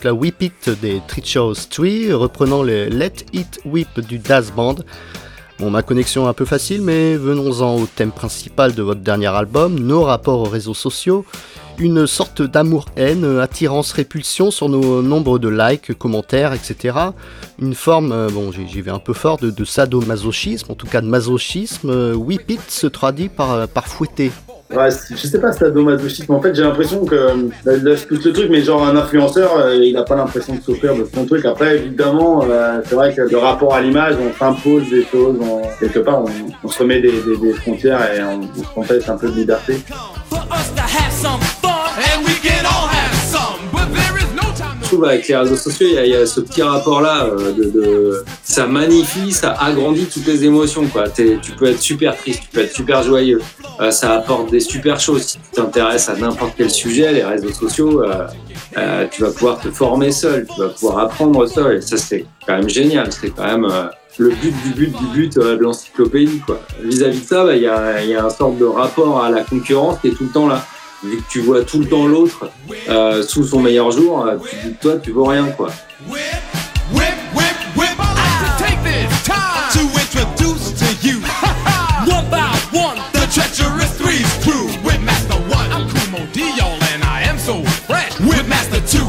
La 0.09 0.15
Whip 0.15 0.41
It 0.41 0.71
des 0.81 1.03
Trichos 1.07 1.67
Tree, 1.69 2.11
reprenant 2.15 2.63
le 2.63 2.87
Let 2.87 3.27
It 3.35 3.61
Whip 3.67 4.01
du 4.01 4.19
Das 4.19 4.51
Band. 4.57 4.77
Bon, 5.59 5.69
ma 5.69 5.83
connexion 5.83 6.25
est 6.25 6.31
un 6.31 6.33
peu 6.33 6.47
facile, 6.47 6.81
mais 6.81 7.15
venons-en 7.15 7.77
au 7.77 7.85
thème 7.85 8.11
principal 8.11 8.75
de 8.75 8.83
votre 8.83 9.03
dernier 9.03 9.27
album, 9.27 9.79
nos 9.79 10.05
rapports 10.05 10.41
aux 10.41 10.49
réseaux 10.49 10.73
sociaux. 10.73 11.27
Une 11.79 12.07
sorte 12.07 12.41
d'amour-haine, 12.41 13.39
attirance-répulsion 13.39 14.51
sur 14.51 14.71
nos 14.71 15.03
nombres 15.03 15.39
de 15.39 15.51
likes, 15.51 15.93
commentaires, 15.93 16.55
etc. 16.55 16.97
Une 17.61 17.75
forme, 17.75 18.13
euh, 18.13 18.31
bon, 18.31 18.51
j'y 18.51 18.81
vais 18.81 18.91
un 18.91 19.01
peu 19.01 19.13
fort, 19.13 19.37
de, 19.37 19.65
sadomasochisme, 19.65 20.73
en 20.73 20.75
tout 20.75 20.87
cas 20.87 21.03
de 21.03 21.07
masochisme. 21.07 22.15
Whip 22.15 22.51
It 22.51 22.71
se 22.71 22.87
traduit 22.87 23.29
par, 23.29 23.69
par 23.69 23.87
fouetter. 23.87 24.33
Je 24.71 25.17
sais 25.17 25.41
pas 25.41 25.53
mais 25.53 26.35
En 26.35 26.41
fait, 26.41 26.55
j'ai 26.55 26.63
l'impression 26.63 27.05
que 27.05 27.51
là, 27.65 27.95
je 27.95 28.15
le 28.15 28.33
truc, 28.33 28.49
mais 28.51 28.63
genre 28.63 28.87
un 28.87 28.97
influenceur, 28.97 29.57
euh, 29.57 29.77
il 29.77 29.97
a 29.97 30.03
pas 30.03 30.17
l'impression 30.17 30.55
de 30.55 30.61
souffrir 30.61 30.95
de 30.95 31.09
son 31.13 31.25
truc. 31.25 31.45
Après, 31.47 31.77
évidemment, 31.77 32.45
euh, 32.45 32.81
c'est 32.85 32.95
vrai 32.95 33.15
que 33.15 33.23
le 33.23 33.39
rapport 33.39 33.75
à 33.75 33.81
l'image, 33.81 34.17
on 34.21 34.37
s'impose 34.39 34.91
des 34.91 35.05
choses, 35.05 35.39
quelque 35.81 36.01
part, 36.01 36.23
on, 36.63 36.69
se 36.69 36.79
remet 36.81 37.01
des, 37.01 37.13
des, 37.41 37.53
frontières 37.55 38.15
et 38.15 38.23
on, 38.23 38.41
on 38.41 38.63
se 38.63 38.75
conteste 38.75 39.09
un 39.09 39.17
peu 39.17 39.29
de 39.29 39.37
liberté. 39.37 39.81
Trouve 44.89 45.05
avec 45.05 45.29
les 45.29 45.37
réseaux 45.37 45.57
sociaux, 45.57 45.87
il 45.91 46.07
y, 46.07 46.17
a 46.17 46.27
ce 46.27 46.41
petit 46.41 46.63
rapport-là 46.63 47.27
euh, 47.27 47.53
de, 47.53 48.25
ça 48.43 48.67
magnifie, 48.67 49.33
ça 49.33 49.53
agrandit 49.53 50.07
toutes 50.07 50.27
les 50.27 50.45
émotions. 50.45 50.87
Quoi. 50.87 51.11
tu 51.11 51.53
peux 51.59 51.67
être 51.67 51.81
super 51.81 52.17
triste, 52.17 52.45
tu 52.45 52.49
peux 52.49 52.61
être 52.63 52.75
super 52.75 53.03
joyeux. 53.03 53.41
Euh, 53.81 53.91
ça 53.91 54.15
apporte 54.15 54.51
des 54.51 54.61
super 54.61 54.99
choses. 54.99 55.23
Si 55.23 55.39
tu 55.39 55.51
t'intéresses 55.53 56.09
à 56.09 56.17
n'importe 56.17 56.55
quel 56.57 56.71
sujet, 56.71 57.13
les 57.13 57.23
réseaux 57.23 57.53
sociaux, 57.53 58.03
euh, 58.03 59.07
tu 59.11 59.23
vas 59.23 59.31
pouvoir 59.31 59.61
te 59.61 59.71
former 59.71 60.11
seul, 60.11 60.47
tu 60.47 60.61
vas 60.61 60.69
pouvoir 60.69 60.99
apprendre 61.01 61.47
seul. 61.47 61.83
Ça, 61.83 61.99
c'est 61.99 62.25
quand 62.47 62.57
même 62.57 62.69
génial. 62.69 63.13
C'est 63.13 63.31
quand 63.31 63.45
même 63.47 63.69
le 64.17 64.31
but 64.31 64.55
du 64.65 64.71
but 64.71 64.97
du 64.97 65.07
but 65.13 65.37
de 65.37 65.59
l'encyclopédie. 65.61 66.41
Vis-à-vis 66.83 67.21
de 67.21 67.27
ça, 67.27 67.45
bah, 67.45 67.55
il 67.55 67.63
y, 67.63 67.69
a, 67.69 68.03
y 68.05 68.15
a 68.15 68.25
un 68.25 68.31
sorte 68.31 68.57
de 68.57 68.65
rapport 68.65 69.23
à 69.23 69.31
la 69.31 69.43
concurrence 69.43 69.99
qui 70.01 70.09
est 70.09 70.13
tout 70.13 70.25
le 70.25 70.31
temps 70.31 70.49
là 70.49 70.65
vu 71.03 71.17
que 71.19 71.31
tu 71.31 71.41
vois 71.41 71.63
tout 71.63 71.81
le 71.81 71.87
temps 71.87 72.07
l'autre 72.07 72.51
euh, 72.89 73.23
sous 73.23 73.45
son 73.45 73.61
meilleur 73.61 73.91
jour, 73.91 74.27
euh, 74.27 74.37
tu 74.63 74.75
toi 74.75 74.97
tu 74.97 75.13
vois 75.13 75.33
rien 75.33 75.47
quoi. 75.51 75.71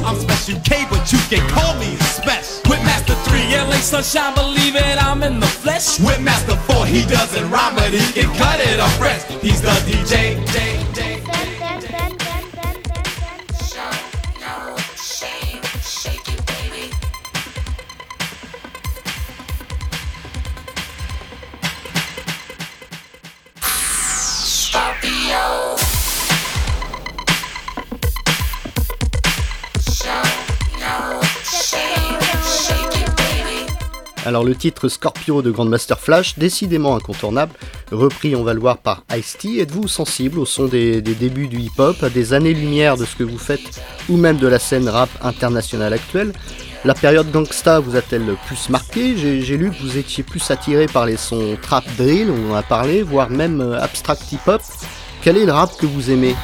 I'm 0.09 0.15
special 0.15 0.59
K, 0.61 0.89
but 0.89 1.11
you 1.11 1.19
can 1.29 1.47
call 1.49 1.77
me 1.77 1.95
special. 1.97 2.67
With 2.67 2.83
Master 2.83 3.13
3, 3.13 3.57
LA 3.57 3.77
Sunshine, 3.77 4.33
believe 4.33 4.75
it, 4.75 4.97
I'm 5.03 5.21
in 5.21 5.39
the 5.39 5.45
flesh. 5.45 5.99
With 5.99 6.19
Master 6.19 6.55
4, 6.55 6.87
he 6.87 7.05
doesn't 7.05 7.47
rhyme, 7.51 7.75
but 7.75 7.93
he 7.93 7.99
can 8.11 8.33
cut 8.35 8.59
it 8.59 8.79
off 8.79 8.97
fresh. 8.97 9.23
He's 9.43 9.61
the 9.61 9.69
DJ. 9.85 10.88
Alors 34.29 34.43
le 34.43 34.53
titre 34.53 34.89
Scorpio 34.89 35.41
de 35.41 35.49
Grandmaster 35.49 35.99
Flash, 35.99 36.37
décidément 36.37 36.95
incontournable, 36.95 37.51
repris 37.91 38.35
on 38.35 38.43
va 38.43 38.53
le 38.53 38.59
voir 38.59 38.77
par 38.77 39.03
Ice-T, 39.11 39.59
êtes-vous 39.59 39.87
sensible 39.87 40.37
au 40.37 40.45
son 40.45 40.65
des, 40.65 41.01
débuts 41.01 41.47
du 41.47 41.57
hip-hop, 41.57 42.03
à 42.03 42.11
des 42.11 42.33
années-lumière 42.33 42.95
de 42.95 43.05
ce 43.05 43.15
que 43.15 43.23
vous 43.23 43.39
faites, 43.39 43.81
ou 44.07 44.17
même 44.17 44.37
de 44.37 44.45
la 44.45 44.59
scène 44.59 44.87
rap 44.87 45.09
internationale 45.23 45.93
actuelle? 45.93 46.31
La 46.85 46.93
période 46.93 47.31
gangsta 47.31 47.79
vous 47.79 47.95
a-t-elle 47.95 48.35
plus 48.45 48.69
marqué? 48.69 49.17
J'ai 49.17 49.57
lu 49.57 49.71
que 49.71 49.81
vous 49.81 49.97
étiez 49.97 50.23
plus 50.23 50.51
attiré 50.51 50.85
par 50.85 51.07
les 51.07 51.17
sons 51.17 51.57
trap 51.59 51.85
drill, 51.97 52.29
on 52.29 52.51
en 52.51 52.55
a 52.55 52.61
parlé, 52.61 53.01
voire 53.01 53.31
même 53.31 53.61
euh, 53.61 53.81
abstract 53.81 54.31
hip-hop. 54.31 54.61
Quel 55.23 55.37
est 55.37 55.45
le 55.47 55.53
rap 55.53 55.75
que 55.75 55.87
vous 55.87 56.11
aimez? 56.11 56.35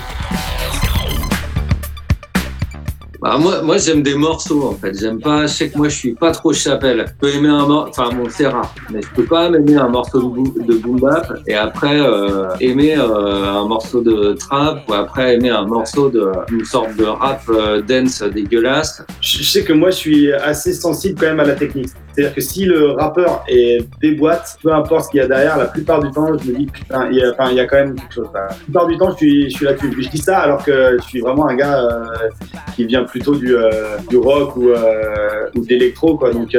Bah, 3.25 3.39
moi, 3.39 3.63
moi 3.63 3.79
j'aime 3.79 4.03
des 4.03 4.13
morceaux 4.13 4.67
en 4.67 4.75
fait. 4.75 4.93
J'aime 4.99 5.19
pas. 5.19 5.47
Je 5.47 5.53
sais 5.53 5.69
que 5.69 5.77
moi 5.79 5.89
je 5.89 5.95
suis 5.95 6.13
pas 6.13 6.29
trop 6.29 6.53
chapelle. 6.53 7.03
Je 7.07 7.13
peux 7.19 7.33
aimer 7.33 7.49
un 7.49 7.65
morceau. 7.65 7.89
Enfin 7.89 8.15
bon, 8.15 8.27
c'est 8.29 8.45
rare. 8.45 8.71
Mais 8.91 9.01
je 9.01 9.07
peux 9.15 9.25
pas 9.25 9.47
aimer 9.47 9.77
un 9.77 9.87
morceau 9.87 10.19
de, 10.19 10.75
boom 10.75 10.99
bap 10.99 11.33
et 11.47 11.55
après 11.55 11.99
euh, 11.99 12.55
aimer 12.59 12.95
euh, 12.95 13.47
un 13.47 13.67
morceau 13.67 14.01
de 14.01 14.33
trap 14.33 14.87
ou 14.87 14.93
après 14.93 15.33
aimer 15.33 15.49
un 15.49 15.65
morceau 15.65 16.11
de 16.11 16.31
une 16.51 16.65
sorte 16.65 16.95
de 16.97 17.05
rap 17.05 17.41
euh, 17.49 17.81
dance 17.81 18.21
dégueulasse. 18.21 19.03
je 19.21 19.41
sais 19.41 19.63
que 19.63 19.73
moi, 19.73 19.89
je 19.89 19.95
suis 19.95 20.31
assez 20.31 20.73
sensible 20.73 21.19
quand 21.19 21.25
même 21.25 21.39
à 21.39 21.45
la 21.45 21.55
technique. 21.55 21.89
C'est-à-dire 22.15 22.35
que 22.35 22.41
si 22.41 22.63
le 22.63 22.91
rappeur 22.91 23.43
est 23.49 23.85
déboîte, 23.99 24.57
peu 24.63 24.73
importe 24.73 25.05
ce 25.05 25.09
qu'il 25.09 25.19
y 25.19 25.23
a 25.23 25.27
derrière, 25.27 25.57
la 25.57 25.65
plupart 25.65 25.99
du 25.99 26.09
temps, 26.11 26.27
je 26.37 26.49
me 26.49 26.57
dis, 26.57 26.65
putain, 26.65 27.09
il 27.11 27.17
y 27.17 27.21
a, 27.21 27.65
quand 27.65 27.75
même 27.75 27.95
quelque 27.95 28.13
chose. 28.13 28.29
La 28.33 28.47
plupart 28.53 28.87
du 28.87 28.97
temps, 28.97 29.11
je 29.11 29.17
suis, 29.17 29.49
je 29.49 29.55
suis 29.55 29.65
là-dessus. 29.65 29.93
Je 30.01 30.09
dis 30.09 30.17
ça 30.17 30.39
alors 30.39 30.63
que 30.63 30.97
je 30.97 31.03
suis 31.03 31.19
vraiment 31.19 31.47
un 31.47 31.55
gars 31.55 31.77
euh, 31.77 32.29
qui 32.75 32.85
vient 32.85 33.03
plutôt 33.03 33.35
du, 33.35 33.53
euh, 33.53 33.97
du 34.09 34.17
rock 34.17 34.55
ou, 34.55 34.69
euh, 34.69 35.49
ou 35.55 35.65
d'électro, 35.65 36.17
quoi. 36.17 36.31
Donc, 36.31 36.55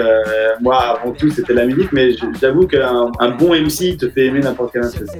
moi, 0.61 0.99
avant 1.01 1.13
tout, 1.13 1.31
c'était 1.31 1.55
la 1.55 1.65
musique, 1.65 1.91
mais 1.93 2.11
j'avoue 2.41 2.67
qu'un 2.67 3.11
un 3.19 3.31
bon 3.31 3.55
MC 3.55 3.97
te 3.97 4.11
fait 4.11 4.27
aimer 4.27 4.41
n'importe 4.41 4.73
quel 4.75 4.85
instrument. 4.85 5.13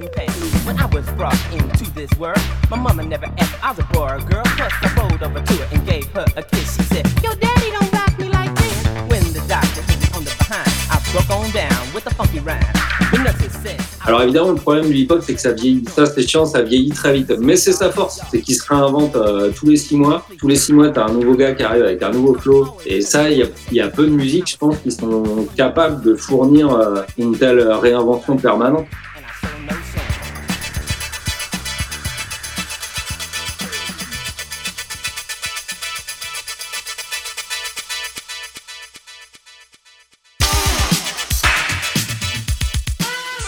Alors 14.07 14.21
évidemment, 14.21 14.51
le 14.51 14.55
problème 14.55 14.89
du 14.89 14.95
hip-hop, 14.99 15.21
c'est 15.21 15.33
que 15.33 15.41
ça 15.41 15.51
vieillit. 15.51 15.83
Ça, 15.93 16.05
c'est 16.05 16.25
chiant, 16.25 16.45
ça 16.45 16.61
vieillit 16.61 16.91
très 16.91 17.13
vite. 17.13 17.33
Mais 17.41 17.57
c'est 17.57 17.73
sa 17.73 17.91
force, 17.91 18.21
c'est 18.31 18.39
qu'il 18.39 18.55
se 18.55 18.65
réinvente 18.65 19.17
euh, 19.17 19.51
tous 19.53 19.67
les 19.67 19.75
six 19.75 19.97
mois. 19.97 20.25
Tous 20.39 20.47
les 20.47 20.55
six 20.55 20.71
mois, 20.71 20.91
t'as 20.91 21.07
un 21.07 21.11
nouveau 21.11 21.35
gars 21.35 21.51
qui 21.51 21.63
arrive 21.63 21.83
avec 21.83 22.01
un 22.01 22.11
nouveau 22.11 22.33
flow. 22.35 22.67
Et 22.85 23.01
ça, 23.01 23.29
il 23.29 23.45
y 23.73 23.81
a, 23.81 23.87
peu 23.89 24.05
de 24.05 24.11
musiques, 24.11 24.51
je 24.51 24.57
pense, 24.57 24.77
qui 24.77 24.91
sont 24.91 25.45
capables 25.57 26.01
de 26.03 26.15
fournir 26.15 26.73
euh, 26.73 27.01
une 27.17 27.37
telle 27.37 27.59
réinvention 27.59 28.37
permanente. 28.37 28.85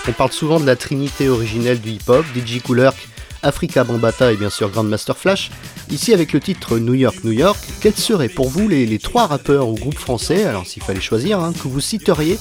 On 0.07 0.11
parle 0.11 0.31
souvent 0.31 0.59
de 0.59 0.65
la 0.65 0.75
trinité 0.75 1.29
originelle 1.29 1.79
du 1.79 1.91
hip-hop, 1.91 2.25
DJ 2.35 2.61
Cooler, 2.61 2.89
Africa 3.43 3.83
Bambata 3.83 4.31
et 4.31 4.37
bien 4.37 4.49
sûr 4.49 4.69
Grandmaster 4.69 5.17
Flash. 5.17 5.51
Ici 5.89 6.13
avec 6.13 6.33
le 6.33 6.39
titre 6.39 6.77
New 6.77 6.93
York, 6.93 7.17
New 7.23 7.31
York, 7.31 7.59
quels 7.81 7.95
seraient 7.95 8.29
pour 8.29 8.49
vous 8.49 8.67
les, 8.67 8.99
trois 8.99 9.27
rappeurs 9.27 9.67
ou 9.67 9.75
groupes 9.75 9.97
français, 9.97 10.43
alors 10.45 10.65
s'il 10.65 10.83
fallait 10.83 11.01
choisir, 11.01 11.39
hein, 11.39 11.53
que 11.53 11.67
vous 11.67 11.81
citeriez 11.81 12.37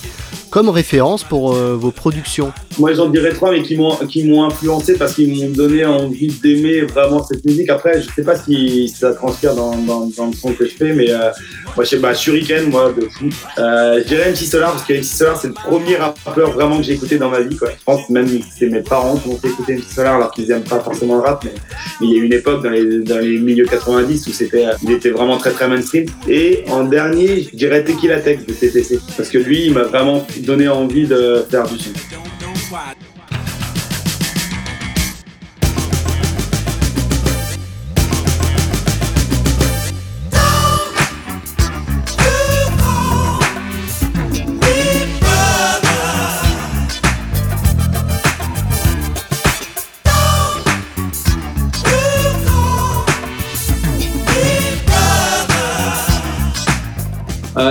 comme 0.51 0.69
référence 0.69 1.25
pour 1.25 1.55
euh, 1.55 1.75
vos 1.75 1.91
productions 1.91 2.53
Moi 2.79 2.95
j'en 2.95 3.09
dirais 3.09 3.33
trois 3.33 3.51
mais 3.51 3.63
qui 3.63 3.77
m'ont 3.77 3.97
qui 4.09 4.25
m'ont 4.25 4.45
influencé 4.45 4.95
parce 4.97 5.15
qu'ils 5.15 5.35
m'ont 5.35 5.51
donné 5.51 5.85
envie 5.85 6.29
d'aimer 6.29 6.83
vraiment 6.83 7.23
cette 7.23 7.45
musique. 7.45 7.69
Après 7.69 8.01
je 8.01 8.09
sais 8.15 8.23
pas 8.23 8.37
si 8.37 8.89
ça 8.89 9.13
transpire 9.13 9.55
dans, 9.55 9.77
dans, 9.77 10.07
le 10.07 10.33
son 10.33 10.53
que 10.53 10.65
je 10.65 10.71
fais 10.71 10.93
mais 10.93 11.11
euh, 11.11 11.31
moi 11.77 11.85
je 11.85 11.91
sais 11.91 12.01
pas 12.01 12.15
Shuriken 12.15 12.71
moi 12.71 12.93
de 12.93 13.07
fou. 13.09 13.27
Euh, 13.59 14.01
je 14.03 14.09
dirais 14.09 14.31
MC 14.31 14.37
Solar 14.37 14.73
parce 14.73 14.85
que 14.85 14.95
MC 14.95 15.05
Solar 15.05 15.37
c'est 15.41 15.49
le 15.49 15.55
premier 15.55 15.97
rappeur 15.97 16.53
vraiment 16.53 16.79
que 16.79 16.85
j'ai 16.85 16.95
écouté 16.95 17.19
dans 17.19 17.31
ma 17.31 17.41
vie. 17.41 17.57
Je 17.61 17.85
pense 17.85 18.09
même 18.11 18.27
que 18.27 18.45
c'est 18.57 18.69
mes 18.69 18.81
parents 18.83 19.17
qui 19.17 19.29
m'ont 19.29 19.37
fait 19.37 19.49
écouter 19.49 19.77
MC 19.77 19.93
Solar 19.95 20.17
alors 20.17 20.31
qu'ils 20.31 20.51
aiment 20.51 20.63
pas 20.63 20.81
forcément 20.81 21.17
le 21.17 21.23
rap 21.23 21.45
mais, 21.45 21.53
il 22.01 22.11
y 22.11 22.15
a 22.15 22.19
eu 22.19 22.25
une 22.25 22.33
époque 22.33 22.63
dans 22.63 22.71
les, 22.71 23.01
dans 23.01 23.19
les 23.19 23.39
milieux 23.39 23.67
90 23.67 24.27
où 24.27 24.33
c'était 24.33 24.65
il 24.83 24.93
était 24.93 25.11
vraiment 25.11 25.37
très 25.37 25.51
très 25.51 25.69
mainstream. 25.69 26.07
Et 26.27 26.65
en 26.71 26.85
dernier 26.85 27.43
je 27.43 27.57
dirais 27.57 27.85
Tequila 27.85 28.21
Tech 28.21 28.41
de 28.47 28.53
TTC 28.53 28.99
parce 29.17 29.29
que 29.29 29.39
lui 29.39 29.67
il 29.67 29.75
m'a 29.75 29.83
vraiment 29.83 30.27
donné 30.39 30.69
envie 30.69 31.07
de 31.07 31.45
faire 31.51 31.67
du 31.69 31.79
son. 31.79 31.91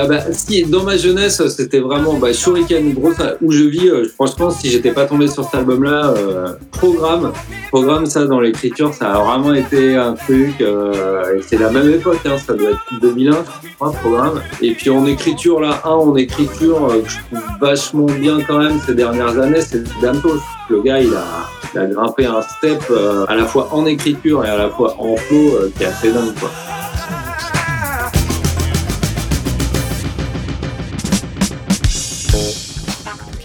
Bah, 0.07 0.19
si, 0.31 0.63
dans 0.63 0.83
ma 0.83 0.97
jeunesse, 0.97 1.41
c'était 1.49 1.79
vraiment 1.79 2.13
bah, 2.15 2.33
Shuriken, 2.33 2.93
gros, 2.93 3.11
où 3.41 3.51
je 3.51 3.63
vis. 3.63 3.89
Euh, 3.89 4.05
franchement, 4.13 4.49
si 4.49 4.69
j'étais 4.69 4.91
pas 4.91 5.05
tombé 5.05 5.27
sur 5.27 5.43
cet 5.45 5.55
album-là, 5.55 6.13
euh, 6.17 6.53
programme, 6.71 7.31
programme 7.69 8.05
ça 8.05 8.25
dans 8.25 8.39
l'écriture, 8.39 8.93
ça 8.93 9.13
a 9.13 9.23
vraiment 9.23 9.53
été 9.53 9.95
un 9.95 10.13
truc. 10.13 10.61
Euh, 10.61 11.39
c'est 11.47 11.59
la 11.59 11.69
même 11.69 11.89
époque, 11.91 12.19
hein, 12.25 12.37
ça 12.45 12.53
doit 12.53 12.71
être 12.71 13.01
2001, 13.01 13.43
je 13.63 13.75
crois, 13.75 13.91
programme. 13.91 14.41
Et 14.61 14.73
puis 14.73 14.89
en 14.89 15.05
écriture, 15.05 15.59
là, 15.59 15.81
un 15.83 15.89
en 15.89 16.15
écriture 16.15 16.87
que 17.03 17.09
je 17.09 17.17
trouve 17.17 17.43
vachement 17.59 18.05
bien 18.05 18.39
quand 18.47 18.59
même 18.59 18.79
ces 18.85 18.95
dernières 18.95 19.39
années, 19.39 19.61
c'est 19.61 19.83
Dantos. 20.01 20.41
Le 20.69 20.81
gars, 20.81 20.99
il 20.99 21.13
a, 21.13 21.23
il 21.73 21.79
a 21.79 21.85
grimpé 21.85 22.25
un 22.25 22.41
step 22.41 22.83
à 23.27 23.35
la 23.35 23.45
fois 23.45 23.69
en 23.71 23.85
écriture 23.85 24.43
et 24.43 24.49
à 24.49 24.57
la 24.57 24.69
fois 24.69 24.95
en 24.99 25.15
flow 25.15 25.51
qui 25.77 25.83
est 25.83 25.87
assez 25.87 26.11
dingue, 26.11 26.33
quoi. 26.39 26.49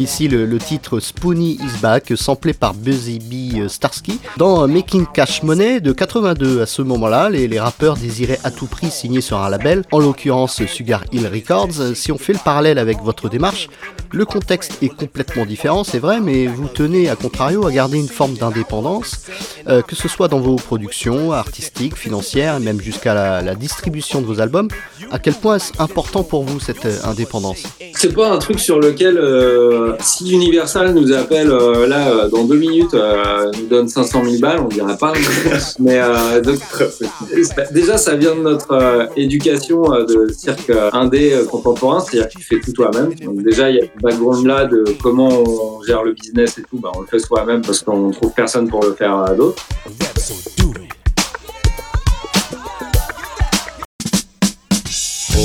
Ici 0.03 0.29
le, 0.29 0.59
titre 0.59 1.01
Spoony 1.01 1.53
is 1.53 1.81
Back, 1.81 2.13
samplé 2.17 2.53
par 2.53 2.75
Buzzy 2.75 3.19
B 3.19 3.69
Starsky. 3.69 4.19
Dans 4.37 4.67
Making 4.67 5.07
Cash 5.13 5.43
Money 5.43 5.81
de 5.81 5.93
82, 5.93 6.63
à 6.63 6.67
ce 6.67 6.83
moment-là, 6.83 7.31
les, 7.31 7.61
rappeurs 7.61 7.97
désiraient 7.97 8.41
à 8.45 8.51
tout 8.51 8.67
prix 8.67 8.91
signer 8.91 9.21
sur 9.21 9.39
un 9.39 9.49
label, 9.49 9.85
en 9.93 10.01
l'occurrence 10.01 10.65
Sugar 10.67 11.05
Hill 11.13 11.29
Records. 11.33 11.95
Si 11.95 12.11
on 12.11 12.19
fait 12.19 12.33
le 12.33 12.41
parallèle 12.45 12.79
avec 12.79 13.01
votre 13.03 13.29
démarche, 13.29 13.69
le 14.11 14.25
contexte 14.25 14.83
est 14.83 14.89
complètement 14.89 15.47
différent, 15.47 15.85
c'est 15.85 15.99
vrai, 15.99 16.21
mais 16.21 16.47
vous 16.47 16.69
tenez 16.69 17.09
à 17.09 17.17
contrario 17.17 17.67
à 17.67 17.73
garder 17.73 17.99
une 17.99 18.09
forme 18.09 18.35
d'indépendance, 18.35 19.27
euh, 19.69 19.81
que 19.81 19.97
ce 19.97 20.07
soit 20.09 20.29
dans 20.29 20.41
vos 20.41 20.57
productions 20.57 21.33
artistiques, 21.33 21.97
financières, 21.97 22.61
même 22.61 22.81
jusqu'à 22.81 23.15
la, 23.15 23.55
distribution 23.55 24.21
de 24.21 24.27
vos 24.27 24.41
albums. 24.41 24.69
À 25.11 25.19
quel 25.19 25.35
point 25.35 25.57
est-ce 25.57 25.73
important 25.79 26.25
pour 26.25 26.43
vous 26.43 26.59
cette 26.59 26.85
euh, 26.85 26.97
indépendance? 27.05 27.63
C'est 27.95 28.15
pas 28.15 28.31
un 28.31 28.39
truc 28.39 28.59
sur 28.59 28.81
lequel 28.81 29.17
euh, 29.19 29.92
si 30.01 30.33
Universal 30.33 30.95
nous 30.95 31.13
appelle 31.13 31.51
euh, 31.51 31.87
là 31.87 32.09
euh, 32.09 32.29
dans 32.29 32.45
deux 32.45 32.57
minutes, 32.57 32.95
euh, 32.95 33.51
nous 33.59 33.67
donne 33.67 33.89
500 33.89 34.25
000 34.25 34.39
balles, 34.39 34.61
on 34.61 34.69
dirait 34.69 34.97
pas. 34.97 35.13
mais 35.79 36.01
donc, 36.43 36.61
déjà, 37.73 37.97
ça 37.97 38.17
vient 38.17 38.35
de 38.35 38.41
notre 38.41 39.09
éducation 39.17 39.83
de 39.83 40.33
cirque 40.33 40.73
indé 40.93 41.37
contemporain, 41.51 42.01
c'est-à-dire 42.01 42.29
que 42.29 42.39
tu 42.39 42.45
fais 42.45 42.61
tout 42.61 42.73
toi-même. 42.73 43.15
Donc 43.15 43.43
déjà, 43.43 43.71
il 43.71 43.77
y 43.77 43.81
a 43.81 43.83
ce 43.83 44.03
background 44.03 44.47
là 44.47 44.67
de 44.67 44.85
comment 45.03 45.29
on 45.29 45.83
gère 45.83 46.03
le 46.03 46.13
business 46.13 46.59
et 46.59 46.63
tout. 46.63 46.79
Bah, 46.79 46.91
on 46.97 47.01
le 47.01 47.07
fait 47.07 47.19
soi-même 47.19 47.63
parce 47.63 47.83
qu'on 47.83 48.11
trouve 48.11 48.33
personne 48.35 48.69
pour 48.69 48.83
le 48.85 48.93
faire 48.95 49.35
d'autre. 49.37 49.63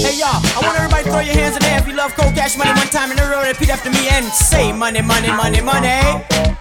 Hey 0.03 0.19
y'all, 0.19 0.41
I 0.55 0.59
want 0.61 0.77
everybody 0.77 1.03
to 1.05 1.09
throw 1.09 1.19
your 1.19 1.33
hands 1.33 1.55
in 1.55 1.61
the 1.63 1.69
air 1.69 1.79
if 1.79 1.87
you 1.87 1.93
love 1.95 2.13
cold 2.15 2.35
cash 2.35 2.57
money 2.57 2.69
one 2.71 2.87
time 2.87 3.11
in 3.11 3.19
a 3.19 3.29
row. 3.29 3.41
Repeat 3.41 3.69
after 3.69 3.89
me 3.89 4.07
and 4.09 4.25
say 4.25 4.71
money, 4.71 5.01
money, 5.01 5.29
money, 5.29 5.61
money. 5.61 5.89
Money, 5.89 6.57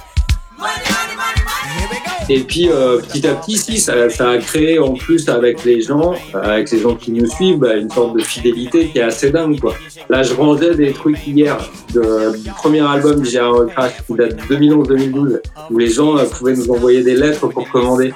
Et 2.29 2.41
puis 2.41 2.69
euh, 2.69 2.99
petit 2.99 3.27
à 3.27 3.35
petit, 3.35 3.57
si, 3.57 3.79
ça, 3.79 4.11
ça, 4.11 4.31
a 4.31 4.39
créé 4.39 4.79
en 4.79 4.95
plus 4.95 5.29
avec 5.29 5.65
les 5.65 5.81
gens, 5.81 6.15
avec 6.35 6.71
les 6.73 6.81
gens 6.81 6.95
qui 6.95 7.13
nous 7.13 7.27
suivent, 7.27 7.59
bah, 7.59 7.77
une 7.77 7.91
sorte 7.91 8.17
de 8.17 8.23
fidélité 8.23 8.89
qui 8.89 8.99
est 8.99 9.03
assez 9.03 9.31
dingue. 9.31 9.61
Quoi. 9.61 9.75
Là, 10.09 10.23
je 10.23 10.35
rangeais 10.35 10.75
des 10.75 10.93
trucs 10.93 11.25
hier 11.27 11.57
de, 11.95 12.37
du 12.37 12.51
premier 12.51 12.81
album 12.81 13.21
du 13.21 13.31
Gérard 13.31 13.67
Crash 13.69 13.93
qui 14.07 14.15
date 14.15 14.37
de 14.49 14.57
2011-2012, 14.57 15.41
où 15.71 15.79
les 15.79 15.89
gens 15.89 16.19
euh, 16.19 16.25
pouvaient 16.25 16.55
nous 16.55 16.71
envoyer 16.71 17.03
des 17.03 17.15
lettres 17.15 17.47
pour 17.47 17.69
commander. 17.71 18.13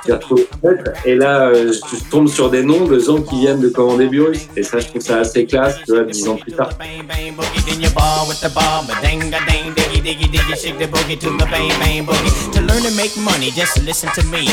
Et 1.05 1.15
là, 1.15 1.49
euh, 1.49 1.73
je 1.73 2.11
tombe 2.11 2.29
sur 2.29 2.51
des 2.51 2.63
noms 2.63 2.87
de 2.87 2.99
gens 2.99 3.23
qui 3.23 3.41
viennent 3.41 3.61
de 3.61 3.69
commander 3.69 4.07
Burus. 4.07 4.49
Et 4.57 4.63
ça, 4.65 4.81
je 4.81 4.89
trouve 4.89 5.03
ça 5.03 5.19
assez 5.19 5.47
classe, 5.47 5.79
tu 5.85 5.93
vois, 5.93 6.05
dix 6.05 6.29
ans 6.29 6.37
plus 6.37 6.53
tard. 6.53 6.71
Listen 13.91 14.23
to 14.23 14.31
me. 14.31 14.47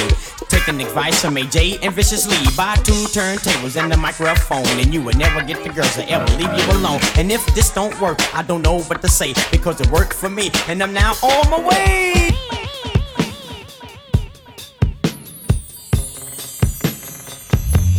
Taking 0.49 0.81
advice 0.81 1.21
from 1.21 1.35
AJ 1.35 1.79
and 1.83 1.93
Viciously. 1.93 2.37
Buy 2.55 2.75
two 2.83 3.05
turntables 3.13 3.79
and 3.79 3.91
the 3.91 3.97
microphone, 3.97 4.65
and 4.79 4.93
you 4.93 5.01
will 5.01 5.15
never 5.15 5.43
get 5.43 5.63
the 5.63 5.69
girls 5.69 5.93
to 5.95 6.09
ever 6.09 6.25
leave 6.37 6.51
you 6.57 6.71
alone. 6.77 6.99
And 7.17 7.31
if 7.31 7.45
this 7.55 7.69
don't 7.71 7.93
work, 8.01 8.19
I 8.33 8.41
don't 8.41 8.61
know 8.61 8.81
what 8.81 9.01
to 9.01 9.07
say 9.07 9.33
because 9.51 9.79
it 9.79 9.89
worked 9.91 10.13
for 10.13 10.29
me, 10.29 10.49
and 10.67 10.81
I'm 10.81 10.93
now 10.93 11.13
on 11.23 11.49
my 11.49 11.59
way. 11.69 12.31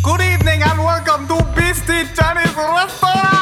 Good 0.03 0.21
evening 0.21 0.63
and 0.63 0.79
welcome 0.79 1.29
to 1.29 1.37
Beastie 1.55 2.05
Chinese 2.15 2.55
Restaurant. 2.57 3.38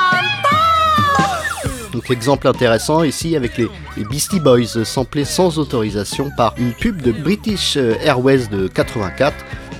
Exemple 2.09 2.47
intéressant 2.47 3.03
ici 3.03 3.37
avec 3.37 3.59
les, 3.59 3.69
Beastie 4.05 4.41
Boys 4.41 4.85
samplés 4.85 5.25
sans 5.25 5.59
autorisation 5.59 6.31
par 6.37 6.55
une 6.57 6.73
pub 6.73 7.03
de 7.03 7.11
British 7.13 7.77
Airways 7.77 8.47
de 8.47 8.69
84 8.69 9.35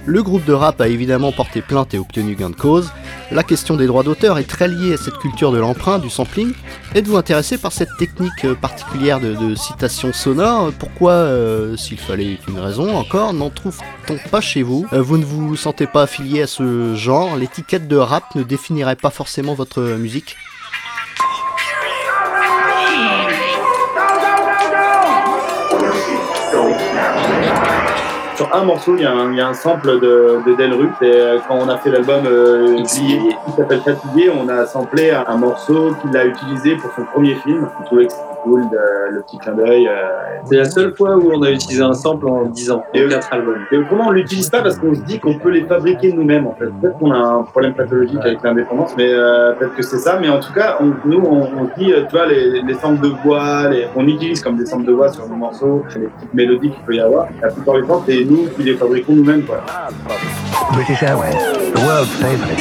Le 0.07 0.23
groupe 0.23 0.45
de 0.45 0.53
rap 0.53 0.81
a 0.81 0.89
évidemment 0.89 1.33
porté 1.33 1.63
plainte 1.63 1.95
et 1.95 1.99
obtenu 1.99 2.35
gain 2.35 2.51
de 2.51 2.57
cause. 2.57 2.91
La 3.33 3.43
question 3.43 3.77
des 3.77 3.89
droits 3.89 4.05
d'auteur 4.05 4.39
est 4.39 4.49
très 4.49 4.69
liée 4.69 4.95
à 4.95 4.97
cette 4.97 5.19
culture 5.19 5.51
de 5.51 5.59
l'emprunt, 5.59 5.99
du 5.99 6.11
sampling. 6.11 6.53
Êtes-vous 6.95 7.17
intéressé 7.17 7.59
par 7.59 7.73
cette 7.73 7.97
technique 7.99 8.45
euh, 8.45 8.55
particulière 8.55 9.19
de, 9.19 9.55
citation 9.57 10.13
sonore? 10.13 10.73
Pourquoi, 10.79 11.11
euh, 11.11 11.77
s'il 11.77 11.99
fallait 11.99 12.39
une 12.47 12.61
raison 12.61 12.97
encore, 12.97 13.33
n'en 13.35 13.51
trouve-t-on 13.51 14.17
pas 14.31 14.41
chez 14.41 14.63
vous? 14.63 14.87
Euh, 14.93 15.03
Vous 15.03 15.19
ne 15.19 15.25
vous 15.25 15.57
sentez 15.57 15.89
pas 15.89 16.03
affilié 16.03 16.43
à 16.43 16.47
ce 16.47 16.95
genre? 16.95 17.37
L'étiquette 17.37 17.89
de 17.89 17.97
rap 17.97 18.33
ne 18.37 18.45
définirait 18.45 18.95
pas 18.95 19.11
forcément 19.11 19.55
votre 19.55 19.83
musique? 19.97 20.37
Sur 28.47 28.57
un 28.57 28.65
morceau, 28.65 28.97
il 28.97 29.03
y, 29.03 29.07
a 29.07 29.49
un, 29.49 29.55
sample 29.55 30.01
de, 30.01 30.41
de 30.47 30.55
Delru. 30.55 30.89
Et 31.03 31.05
euh, 31.05 31.39
quand 31.47 31.59
on 31.59 31.69
a 31.69 31.79
fait 31.79 31.91
l'album 31.91 32.27
euh, 32.27 32.83
qui 32.85 33.19
s'appelle 33.57 33.81
Fatigué, 33.81 34.31
on 34.31 34.49
a 34.49 34.67
samplé 34.67 35.11
un, 35.11 35.37
morceau 35.37 35.95
qu'il 36.03 36.17
a 36.17 36.25
utilisé 36.25 36.77
pour 36.77 36.91
son 36.95 37.05
premier 37.05 37.35
film. 37.37 37.69
Que 37.91 38.07
le 38.47 39.23
petit 39.23 39.39
clin 39.39 39.55
d'œil. 39.55 39.89
Euh, 39.89 39.93
c'est 40.45 40.57
la 40.57 40.65
seule 40.65 40.95
fois 40.95 41.17
où 41.17 41.33
on 41.33 41.43
a 41.43 41.51
utilisé 41.51 41.83
un 41.83 41.95
sample 41.95 42.29
en 42.29 42.47
10 42.47 42.71
ans, 42.71 42.85
et 42.95 43.07
quatre 43.09 43.33
albums. 43.33 43.59
Et 43.73 43.79
comment 43.89 44.09
on 44.09 44.11
l'utilise 44.11 44.49
pas 44.51 44.63
Parce 44.63 44.79
qu'on 44.79 44.95
se 44.95 45.01
dit 45.01 45.19
qu'on 45.19 45.39
peut 45.39 45.51
les 45.51 45.65
fabriquer 45.65 46.13
nous-mêmes, 46.13 46.47
en 46.47 46.55
fait. 46.55 46.67
Peut-être 46.81 46.99
qu'on 46.99 47.13
a 47.13 47.19
un 47.19 47.43
problème 47.43 47.75
pathologique 47.75 48.21
avec 48.21 48.43
l'indépendance, 48.43 48.95
mais 48.97 49.09
euh, 49.13 49.53
peut-être 49.53 49.75
que 49.75 49.83
c'est 49.83 49.99
ça. 49.99 50.19
Mais 50.21 50.29
en 50.29 50.41
tout 50.41 50.53
cas, 50.53 50.79
nous, 51.05 51.21
on, 51.21 51.65
dit, 51.79 51.93
tu 51.93 52.17
vois, 52.17 52.27
les, 52.27 52.63
les 52.63 52.75
samples 52.75 53.03
de 53.03 53.13
voix, 53.25 53.71
on 53.95 54.07
utilise 54.07 54.43
comme 54.43 54.57
des 54.57 54.67
samples 54.67 54.87
de 54.87 54.93
voix 54.93 55.09
sur 55.09 55.29
nos 55.29 55.37
morceaux, 55.37 55.85
les 55.95 56.07
petites 56.07 56.35
mélodies 56.35 56.71
qu'il 56.71 56.83
peut 56.85 56.95
y 56.95 57.01
avoir. 57.01 57.29
La 57.41 57.49
plupart 57.49 57.75
du 57.77 57.83
temps, 57.85 58.03
c'est 58.07 58.25
nous 58.25 58.49
qui 58.57 58.63
les 58.63 58.75
fabriquons 58.75 59.15
nous-mêmes, 59.15 59.43
quoi. 59.43 59.61
British 60.73 61.03
Airways, 61.03 61.33
the 61.75 61.81
world's 61.85 62.11
favorite. 62.21 62.59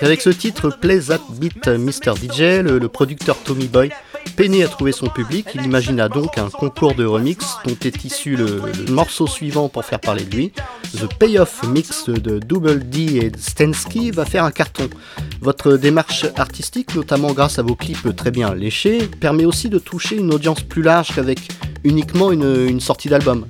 Avec 0.00 0.22
ce 0.22 0.30
titre 0.30 0.70
Play 0.70 1.00
That 1.00 1.20
Beat 1.38 1.68
Mr. 1.68 2.14
DJ, 2.16 2.62
le, 2.64 2.88
producteur 2.88 3.36
Tommy 3.44 3.68
Boy 3.68 3.90
peinait 4.40 4.62
à 4.62 4.68
trouver 4.68 4.92
son 4.92 5.08
public. 5.08 5.48
Il 5.54 5.66
imagina 5.66 6.08
donc 6.08 6.38
un 6.38 6.48
concours 6.48 6.94
de 6.94 7.04
remix 7.04 7.44
dont 7.66 7.76
est 7.84 8.04
issu 8.06 8.36
le, 8.36 8.62
morceau 8.90 9.26
suivant 9.26 9.68
pour 9.68 9.84
faire 9.84 10.00
parler 10.00 10.24
de 10.24 10.34
lui. 10.34 10.52
The 10.96 11.12
Payoff 11.18 11.62
Mix 11.64 12.08
de 12.08 12.38
Double 12.38 12.88
D 12.88 13.18
et 13.18 13.32
Stensky 13.38 14.10
va 14.10 14.24
faire 14.24 14.44
un 14.44 14.50
carton. 14.50 14.88
Votre 15.42 15.76
démarche 15.76 16.24
artistique, 16.36 16.94
notamment 16.94 17.34
grâce 17.34 17.58
à 17.58 17.62
vos 17.62 17.74
clips 17.74 18.16
très 18.16 18.30
bien 18.30 18.54
léchés, 18.54 19.10
permet 19.20 19.44
aussi 19.44 19.68
de 19.68 19.78
toucher 19.78 20.16
une 20.16 20.32
audience 20.32 20.62
plus 20.62 20.82
large 20.82 21.14
qu'avec 21.14 21.40
uniquement 21.84 22.32
une 22.32 22.80
sortie 22.80 23.10
d'album. 23.10 23.44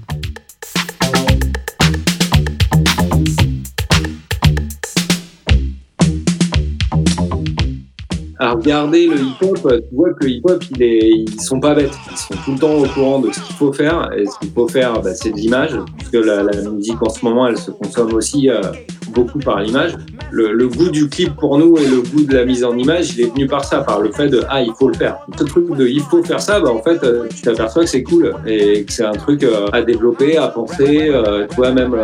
À 8.40 8.52
regarder 8.52 9.06
le 9.06 9.16
hip-hop, 9.16 9.58
tu 9.68 9.94
vois 9.94 10.14
que 10.14 10.24
le 10.24 10.30
hip-hop, 10.30 10.64
il 10.70 10.82
est, 10.82 11.10
ils 11.10 11.40
sont 11.40 11.60
pas 11.60 11.74
bêtes. 11.74 11.92
Ils 12.10 12.16
sont 12.16 12.34
tout 12.42 12.52
le 12.52 12.58
temps 12.58 12.74
au 12.74 12.86
courant 12.86 13.18
de 13.18 13.30
ce 13.30 13.40
qu'il 13.40 13.54
faut 13.54 13.72
faire. 13.72 14.10
Et 14.16 14.24
ce 14.24 14.38
qu'il 14.38 14.50
faut 14.50 14.66
faire, 14.66 15.00
bah, 15.02 15.14
c'est 15.14 15.30
de 15.30 15.36
l'image. 15.36 15.76
Parce 15.98 16.08
que 16.08 16.16
la, 16.16 16.42
musique 16.70 17.02
en 17.02 17.10
ce 17.10 17.22
moment, 17.22 17.46
elle 17.46 17.58
se 17.58 17.70
consomme 17.70 18.14
aussi 18.14 18.48
euh, 18.48 18.62
beaucoup 19.10 19.38
par 19.38 19.60
l'image. 19.60 19.96
Le, 20.30 20.68
goût 20.68 20.90
du 20.90 21.08
clip 21.08 21.34
pour 21.36 21.58
nous 21.58 21.76
et 21.76 21.86
le 21.86 22.02
goût 22.02 22.24
de 22.24 22.34
la 22.34 22.44
mise 22.44 22.64
en 22.64 22.76
image, 22.76 23.14
il 23.14 23.22
est 23.22 23.30
venu 23.32 23.46
par 23.46 23.64
ça, 23.64 23.80
par 23.80 24.00
le 24.00 24.12
fait 24.12 24.28
de 24.28 24.42
ah 24.48 24.62
il 24.62 24.72
faut 24.78 24.88
le 24.88 24.94
faire. 24.94 25.18
Ce 25.36 25.44
truc 25.44 25.74
de 25.76 25.86
il 25.86 26.00
faut 26.02 26.22
faire 26.22 26.40
ça, 26.40 26.60
bah 26.60 26.70
en 26.70 26.82
fait 26.82 27.02
euh, 27.02 27.26
tu 27.34 27.42
t'aperçois 27.42 27.82
que 27.82 27.88
c'est 27.88 28.02
cool 28.02 28.34
et 28.46 28.84
que 28.84 28.92
c'est 28.92 29.04
un 29.04 29.12
truc 29.12 29.42
euh, 29.42 29.66
à 29.72 29.82
développer, 29.82 30.36
à 30.36 30.48
penser. 30.48 31.08
Euh, 31.08 31.46
tu 31.48 31.56
vois 31.56 31.72
même 31.72 31.96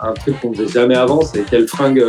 un 0.00 0.12
truc 0.14 0.40
qu'on 0.40 0.52
faisait 0.52 0.72
jamais 0.72 0.96
avant, 0.96 1.22
c'est 1.22 1.44
quelle 1.48 1.68
fringue, 1.68 2.04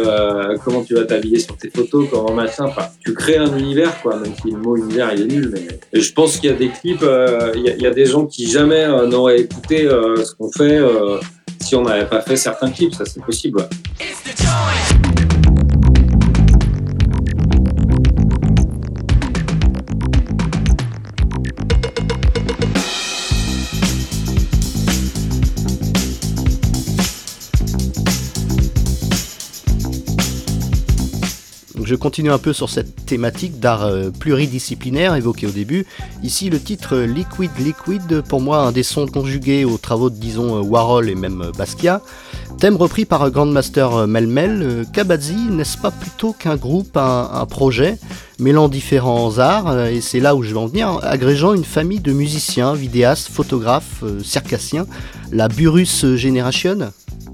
comment 0.65 0.83
tu 0.83 0.95
vas 0.95 1.03
t'habiller 1.03 1.39
sur 1.39 1.55
tes 1.55 1.69
photos, 1.69 2.07
comment 2.11 2.33
machin. 2.33 2.65
Tu 2.99 3.13
crées 3.13 3.37
un 3.37 3.55
univers 3.57 4.01
quoi, 4.01 4.15
même 4.15 4.33
si 4.41 4.51
le 4.51 4.57
mot 4.57 4.75
univers 4.75 5.11
il 5.13 5.21
est 5.21 5.25
nul. 5.25 5.53
Mais 5.93 5.99
je 5.99 6.13
pense 6.13 6.37
qu'il 6.37 6.49
y 6.49 6.53
a 6.53 6.55
des 6.55 6.69
clips, 6.69 7.05
il 7.55 7.61
y, 7.61 7.83
y, 7.83 7.87
a 7.87 7.91
des 7.91 8.05
gens 8.05 8.25
qui 8.25 8.49
jamais 8.49 8.87
n'auraient 9.07 9.41
écouté 9.41 9.87
ce 9.87 10.33
qu'on 10.35 10.51
fait 10.51 10.79
si 11.63 11.75
on 11.75 11.83
n'avait 11.83 12.05
pas 12.05 12.21
fait 12.21 12.35
certains 12.35 12.69
clips, 12.69 12.93
ça 12.93 13.05
c'est 13.05 13.23
possible. 13.23 13.67
Je 31.93 31.97
continue 31.99 32.31
un 32.31 32.39
peu 32.39 32.53
sur 32.53 32.71
cette 32.71 33.05
thématique 33.05 33.59
d'art 33.59 33.83
euh, 33.83 34.09
pluridisciplinaire 34.09 35.13
évoquée 35.13 35.45
au 35.45 35.51
début. 35.51 35.85
Ici, 36.23 36.49
le 36.49 36.59
titre 36.59 36.97
Liquid 36.97 37.51
Liquid, 37.59 38.21
pour 38.27 38.41
moi, 38.41 38.61
un 38.61 38.71
des 38.71 38.81
sons 38.81 39.05
conjugués 39.05 39.63
aux 39.63 39.77
travaux 39.77 40.09
de, 40.09 40.15
disons, 40.15 40.57
euh, 40.57 40.61
Warhol 40.61 41.07
et 41.07 41.13
même 41.13 41.43
euh, 41.43 41.51
Basquiat. 41.55 42.01
Thème 42.57 42.77
repris 42.77 43.05
par 43.05 43.29
Grandmaster 43.29 44.07
Melmel, 44.07 44.85
Kabazi 44.91 45.35
n'est-ce 45.35 45.77
pas 45.77 45.91
plutôt 45.91 46.33
qu'un 46.33 46.55
groupe, 46.55 46.97
un, 46.97 47.45
projet, 47.45 47.99
mêlant 48.39 48.69
différents 48.69 49.37
arts, 49.37 49.87
et 49.87 50.01
c'est 50.01 50.19
là 50.19 50.35
où 50.35 50.43
je 50.43 50.51
vais 50.53 50.59
en 50.59 50.67
venir, 50.67 50.99
agrégeant 51.03 51.53
une 51.53 51.63
famille 51.63 51.99
de 51.99 52.13
musiciens, 52.13 52.73
vidéastes, 52.73 53.27
photographes, 53.27 54.03
circassiens, 54.23 54.85
la 55.31 55.47
Burus 55.47 56.15
Generation? 56.15 56.91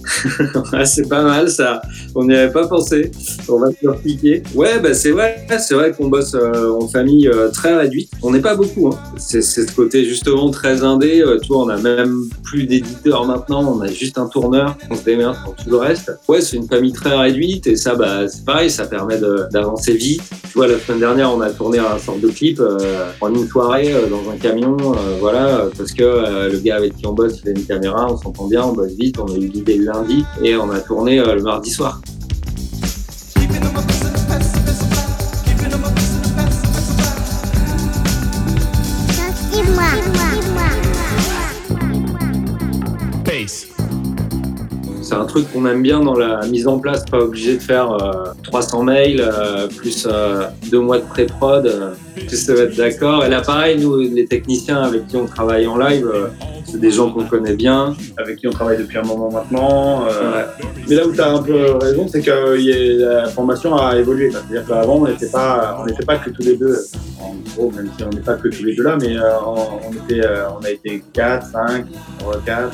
c'est 0.86 1.08
pas 1.08 1.24
mal 1.24 1.50
ça. 1.50 1.82
On 2.15 2.26
n'y 2.26 2.36
avait 2.36 2.52
pas 2.52 2.67
pensé. 2.67 3.12
On 3.48 3.60
va 3.60 3.69
se 3.69 3.78
leur 3.84 3.98
piquer. 3.98 4.43
Ouais, 4.56 4.80
bah 4.80 4.93
c'est 4.93 5.12
vrai. 5.12 5.45
C'est 5.60 5.74
vrai 5.74 5.91
qu'on 5.91 6.08
bosse 6.08 6.36
euh, 6.36 6.72
en 6.72 6.88
famille 6.88 7.28
euh, 7.28 7.50
très 7.50 7.76
réduite. 7.76 8.12
On 8.22 8.32
n'est 8.32 8.41
pas 8.41 8.56
beaucoup. 8.56 8.88
Hein. 8.88 9.00
C'est 9.17 9.41
ce 9.41 9.62
côté 9.74 10.06
justement 10.06 10.50
très 10.52 10.84
indé. 10.84 11.22
Euh, 11.22 11.38
tu 11.39 11.50
vois, 11.50 11.63
on 11.63 11.69
a 11.69 11.78
même 11.78 12.28
plus 12.43 12.65
d'éditeurs 12.65 13.26
maintenant. 13.26 13.76
On 13.76 13.82
a 13.82 13.88
juste 13.88 14.17
un 14.17 14.28
tourneur. 14.28 14.78
On 14.89 14.95
se 14.95 15.04
démerde 15.04 15.38
pour 15.43 15.56
tout 15.56 15.69
le 15.69 15.78
reste. 15.78 16.12
Ouais, 16.28 16.41
c'est 16.41 16.58
une 16.58 16.67
famille 16.67 16.93
très 16.93 17.15
réduite 17.15 17.67
et 17.67 17.76
ça, 17.76 17.95
bah 17.95 18.28
c'est 18.28 18.45
pareil. 18.45 18.69
Ça 18.69 18.86
permet 18.86 19.19
d'avancer 19.52 19.93
vite. 19.93 20.24
Tu 20.43 20.58
vois, 20.58 20.67
la 20.67 20.80
semaine 20.80 21.00
dernière, 21.00 21.32
on 21.34 21.41
a 21.41 21.52
tourné 21.52 21.78
un 21.78 21.98
sorte 22.00 22.22
de 22.22 22.30
clip 22.30 22.62
en 23.22 23.34
une 23.34 23.48
soirée 23.48 23.93
dans 24.10 24.32
un 24.32 24.38
camion. 24.38 24.78
voilà, 25.19 25.67
parce 25.78 25.91
que 25.91 26.50
le 26.50 26.58
gars 26.60 26.78
avec 26.78 26.95
qui 26.95 27.06
on 27.06 27.13
bosse, 27.13 27.39
il 27.43 27.50
a 27.50 27.52
une 27.52 27.65
caméra. 27.65 28.08
On 28.12 28.17
s'entend 28.17 28.48
bien. 28.48 28.63
On 28.63 28.74
bosse 28.74 28.93
vite. 28.93 29.17
On 29.19 29.28
a 29.28 29.36
eu 29.36 29.48
l'idée 29.48 29.78
lundi 30.00 30.26
et 30.44 30.56
on 30.56 30.70
a 30.72 30.80
tourné 30.80 31.20
euh, 31.20 31.36
le 31.36 31.42
mardi 31.42 31.72
soir. 31.72 32.02
C'est 45.02 45.16
un 45.16 45.26
truc 45.26 45.52
qu'on 45.52 45.66
aime 45.66 45.82
bien 45.82 46.02
dans 46.02 46.14
la 46.14 46.46
mise 46.46 46.68
en 46.68 46.78
place, 46.78 47.04
pas 47.04 47.18
obligé 47.18 47.56
de 47.56 47.60
faire 47.60 47.98
300 48.44 48.82
euh, 48.82 48.84
mails, 48.84 49.22
euh, 49.22 49.68
plus 49.68 50.08
deux 50.70 50.82
mois 50.82 51.00
de 51.00 51.04
pré-prod, 51.04 51.96
plus 52.28 52.46
se 52.46 52.52
mettre 52.52 52.78
d'accord. 52.78 53.26
Et 53.26 53.30
là, 53.30 53.42
pareil, 53.42 53.80
nous, 53.80 53.98
les 53.98 54.26
techniciens 54.26 54.84
avec 54.84 55.08
qui 55.08 55.18
on 55.18 55.26
travaille 55.26 55.66
en 55.66 55.78
live, 55.78 56.08
c'est 56.72 56.80
des 56.80 56.92
gens 56.92 57.12
qu'on 57.12 57.26
connaît 57.26 57.56
bien, 57.56 57.96
avec 58.18 58.38
qui 58.38 58.48
on 58.48 58.52
travaille 58.52 58.78
depuis 58.78 58.98
un 58.98 59.04
moment 59.04 59.32
maintenant. 59.32 60.06
Euh, 60.08 60.44
mais 60.88 60.96
là 60.96 61.08
où 61.08 61.14
tu 61.14 61.22
as 61.22 61.32
un 61.32 61.42
peu 61.42 61.74
raison, 61.74 62.08
c'est 62.08 62.22
que 62.22 63.22
la 63.22 63.30
formation 63.30 63.76
a 63.76 63.98
évolué. 63.98 64.32
C'est-à-dire 64.32 64.66
qu'avant, 64.68 64.98
on 64.98 65.08
n'était 65.08 65.30
pas, 65.30 65.84
pas 66.06 66.18
que 66.18 66.30
tous 66.30 66.44
les 66.44 66.58
deux, 66.58 66.78
en 67.22 67.36
gros, 67.56 67.72
même 67.72 67.90
si 67.98 68.04
on 68.04 68.10
n'est 68.10 68.22
pas 68.22 68.36
que 68.36 68.48
tous 68.48 68.64
les 68.64 68.76
deux 68.76 68.84
là, 68.84 68.98
mais 69.00 69.18
euh, 69.18 69.24
on, 69.46 69.92
était, 69.92 70.26
euh, 70.26 70.50
on 70.60 70.64
a 70.64 70.70
été 70.70 71.04
4, 71.14 71.48
5, 71.48 71.86
4. 72.46 72.72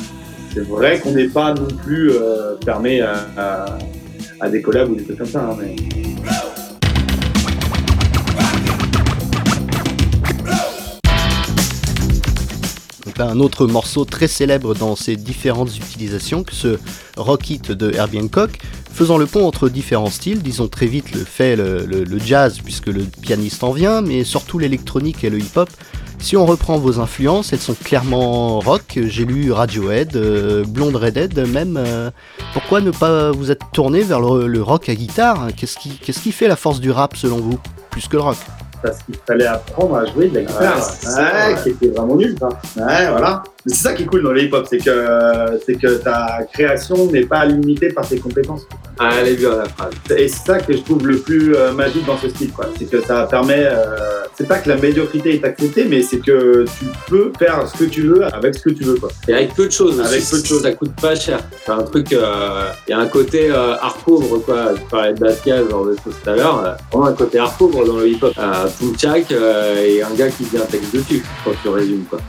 C'est 0.53 0.67
vrai 0.67 0.99
qu'on 0.99 1.11
n'est 1.11 1.27
pas 1.27 1.53
non 1.53 1.67
plus 1.83 2.11
fermé 2.63 3.01
à, 3.01 3.75
à, 4.39 4.49
des 4.49 4.61
collabs 4.61 4.89
ou 4.89 4.95
des 4.95 5.03
trucs 5.03 5.17
comme 5.17 5.27
ça. 5.27 5.41
Hein, 5.41 5.57
mais... 5.59 5.75
un 13.19 13.39
autre 13.39 13.67
morceau 13.67 14.05
très 14.05 14.27
célèbre 14.27 14.75
dans 14.75 14.95
ses 14.95 15.15
différentes 15.15 15.75
utilisations 15.75 16.43
que 16.43 16.53
ce 16.53 16.77
Rock 17.17 17.49
It 17.49 17.71
de 17.71 17.91
Herbie 17.93 18.19
Hancock, 18.19 18.59
faisant 18.91 19.17
le 19.17 19.25
pont 19.25 19.45
entre 19.45 19.69
différents 19.69 20.09
styles, 20.09 20.41
disons 20.41 20.67
très 20.67 20.85
vite 20.85 21.11
le 21.13 21.23
fait 21.23 21.55
le, 21.55 22.05
jazz 22.19 22.59
puisque 22.63 22.87
le 22.87 23.03
pianiste 23.03 23.63
en 23.63 23.71
vient, 23.71 24.01
mais 24.01 24.23
surtout 24.23 24.59
l'électronique 24.59 25.23
et 25.23 25.29
le 25.29 25.39
hip-hop. 25.39 25.69
Si 26.19 26.37
on 26.37 26.45
reprend 26.45 26.77
vos 26.77 26.99
influences, 26.99 27.53
elles 27.53 27.59
sont 27.59 27.75
clairement 27.75 28.59
rock. 28.59 28.97
J'ai 29.05 29.25
lu 29.25 29.51
Radiohead, 29.51 30.15
euh, 30.15 30.63
Blonde 30.65 30.95
Redhead 30.95 31.37
même. 31.49 31.77
Euh, 31.77 32.09
pourquoi 32.53 32.81
ne 32.81 32.91
pas 32.91 33.31
vous 33.31 33.51
être 33.51 33.69
tourné 33.73 34.01
vers 34.01 34.21
le, 34.21 34.61
rock 34.63 34.89
à 34.89 34.95
guitare 34.95 35.49
qui, 35.55 35.67
qu'est-ce 36.01 36.19
qui 36.21 36.31
fait 36.31 36.47
la 36.47 36.55
force 36.55 36.79
du 36.79 36.89
rap 36.89 37.15
selon 37.17 37.37
vous, 37.37 37.59
plus 37.91 38.07
que 38.07 38.15
le 38.15 38.23
rock? 38.23 38.37
Parce 38.81 38.97
qu'il 39.03 39.15
fallait 39.25 39.47
apprendre 39.47 39.97
à 39.97 40.05
jouer 40.05 40.29
de 40.29 40.35
la 40.35 40.41
guitare, 40.43 40.77
ouais, 40.77 41.55
qui 41.63 41.69
était 41.69 41.87
vraiment 41.87 42.15
nul. 42.15 42.35
Ça. 42.39 42.47
Ouais, 42.47 43.09
voilà 43.09 43.43
c'est 43.67 43.75
ça 43.75 43.93
qui 43.93 44.03
est 44.03 44.05
cool 44.05 44.23
dans 44.23 44.31
le 44.31 44.43
hip-hop, 44.43 44.67
c'est 44.69 44.77
que, 44.77 45.59
c'est 45.65 45.75
que 45.75 45.95
ta 45.95 46.39
création 46.53 47.11
n'est 47.11 47.25
pas 47.25 47.45
limitée 47.45 47.89
par 47.89 48.07
tes 48.07 48.19
compétences. 48.19 48.67
Ah, 48.99 49.09
elle 49.19 49.29
est 49.29 49.35
bien 49.35 49.55
la 49.57 49.65
phrase. 49.65 49.93
Et 50.15 50.27
c'est 50.27 50.45
ça 50.45 50.59
que 50.59 50.71
je 50.71 50.79
trouve 50.79 51.05
le 51.07 51.17
plus 51.17 51.55
euh, 51.55 51.73
magique 51.73 52.05
dans 52.05 52.17
ce 52.17 52.29
style, 52.29 52.51
quoi. 52.51 52.67
C'est 52.77 52.89
que 52.89 53.01
ça 53.01 53.27
permet, 53.29 53.65
euh, 53.65 54.23
c'est 54.37 54.47
pas 54.47 54.59
que 54.59 54.69
la 54.69 54.77
médiocrité 54.77 55.35
est 55.35 55.43
acceptée, 55.43 55.85
mais 55.85 56.01
c'est 56.01 56.19
que 56.19 56.65
tu 56.79 56.85
peux 57.09 57.31
faire 57.37 57.67
ce 57.67 57.77
que 57.77 57.89
tu 57.89 58.03
veux 58.03 58.23
avec 58.23 58.55
ce 58.55 58.61
que 58.61 58.69
tu 58.69 58.83
veux, 58.83 58.95
quoi. 58.95 59.09
Et 59.27 59.33
avec 59.33 59.55
peu 59.55 59.65
de 59.65 59.71
choses. 59.71 59.99
Avec 59.99 60.23
peu 60.29 60.39
de 60.39 60.45
choses. 60.45 60.61
Ça 60.61 60.71
coûte 60.71 60.93
pas 61.01 61.15
cher. 61.15 61.39
C'est 61.65 61.71
un 61.71 61.83
truc, 61.83 62.13
euh, 62.13 62.69
il 62.87 62.91
y 62.91 62.93
a 62.93 62.99
un 62.99 63.07
côté 63.07 63.49
art 63.51 63.97
pauvre, 64.05 64.37
quoi. 64.39 64.73
Tu 64.75 64.81
parlais 64.89 65.13
de 65.13 65.19
Basquiat, 65.19 65.67
genre 65.67 65.85
de 65.85 65.95
choses 66.03 66.15
tout 66.23 66.29
à 66.29 66.35
l'heure. 66.35 66.77
vraiment 66.91 67.07
un 67.07 67.13
côté 67.13 67.39
art 67.39 67.57
pauvre 67.57 67.83
dans 67.83 67.97
le 67.97 68.07
hip-hop. 68.07 68.33
Euh, 68.37 68.67
Punchak 68.79 69.31
et 69.31 70.03
un 70.03 70.13
gars 70.13 70.29
qui 70.29 70.43
vient 70.43 70.61
un 70.61 70.65
texte 70.65 70.95
dessus, 70.95 71.23
quand 71.43 71.51
tu 71.61 71.69
résumes, 71.69 72.05
quoi. 72.09 72.19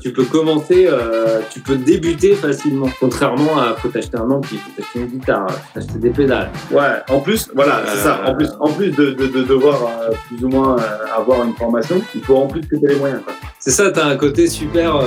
Tu 0.00 0.12
peux 0.12 0.24
commencer, 0.24 0.88
euh, 0.90 1.40
tu 1.50 1.60
peux 1.60 1.76
débuter 1.76 2.34
facilement. 2.34 2.88
Contrairement 3.00 3.58
à 3.58 3.74
faut 3.74 3.90
acheter 3.96 4.16
un 4.16 4.30
ampli, 4.30 4.58
faut 4.58 4.82
acheter 4.82 4.98
une 5.00 5.06
guitare, 5.06 5.50
faut 5.50 5.78
acheter 5.78 5.98
des 5.98 6.10
pédales. 6.10 6.50
Ouais, 6.70 7.02
en 7.08 7.20
plus, 7.20 7.48
voilà, 7.54 7.82
c'est 7.86 7.98
ça. 7.98 8.22
En 8.26 8.34
plus, 8.34 8.48
en 8.60 8.70
plus 8.70 8.90
de, 8.90 9.12
devoir 9.12 9.82
euh, 9.84 10.10
plus 10.28 10.44
ou 10.44 10.48
moins 10.48 10.78
euh, 10.78 11.16
avoir 11.16 11.44
une 11.44 11.54
formation, 11.54 12.00
il 12.14 12.22
faut 12.22 12.36
en 12.36 12.46
plus 12.46 12.60
que 12.62 12.76
tu 12.76 12.84
aies 12.84 12.88
les 12.88 12.96
moyens. 12.96 13.20
C'est 13.58 13.70
ça, 13.70 13.90
tu 13.90 14.00
as 14.00 14.06
un 14.06 14.16
côté 14.16 14.48
super, 14.48 15.02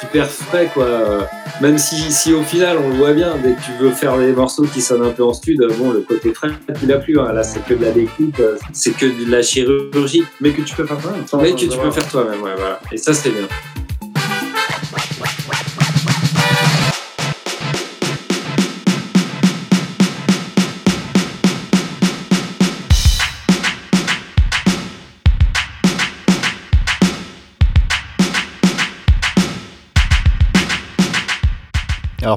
super 0.00 0.26
frais, 0.26 0.68
quoi. 0.72 0.86
Même 1.60 1.78
si, 1.78 2.10
si 2.10 2.32
au 2.32 2.42
final, 2.42 2.78
on 2.82 2.88
le 2.88 2.96
voit 2.96 3.12
bien, 3.12 3.36
dès 3.42 3.52
que 3.52 3.60
tu 3.60 3.72
veux 3.78 3.90
faire 3.90 4.16
des 4.18 4.32
morceaux 4.32 4.64
qui 4.64 4.80
sonnent 4.80 5.04
un 5.04 5.10
peu 5.10 5.22
en 5.22 5.34
stud, 5.34 5.62
bon, 5.78 5.92
le 5.92 6.00
côté 6.00 6.32
frais, 6.32 6.48
tu 6.80 6.86
l'as 6.86 6.98
plus. 6.98 7.20
Hein. 7.20 7.32
Là, 7.32 7.44
c'est 7.44 7.64
que 7.64 7.74
de 7.74 7.84
la 7.84 7.92
découpe, 7.92 8.42
c'est 8.72 8.96
que 8.96 9.06
de 9.06 9.30
la 9.30 9.42
chirurgie. 9.42 10.24
Mais 10.40 10.50
que 10.50 10.62
tu 10.62 10.74
peux 10.74 10.86
faire 10.86 10.98
toi-même. 10.98 11.24
Mais 11.40 11.52
que 11.52 11.70
tu 11.70 11.78
peux 11.78 11.90
faire 11.90 12.08
toi-même, 12.08 12.42
ouais, 12.42 12.54
voilà. 12.56 12.80
Et 12.90 12.96
ça, 12.96 13.12
c'est 13.12 13.30
bien. 13.30 13.46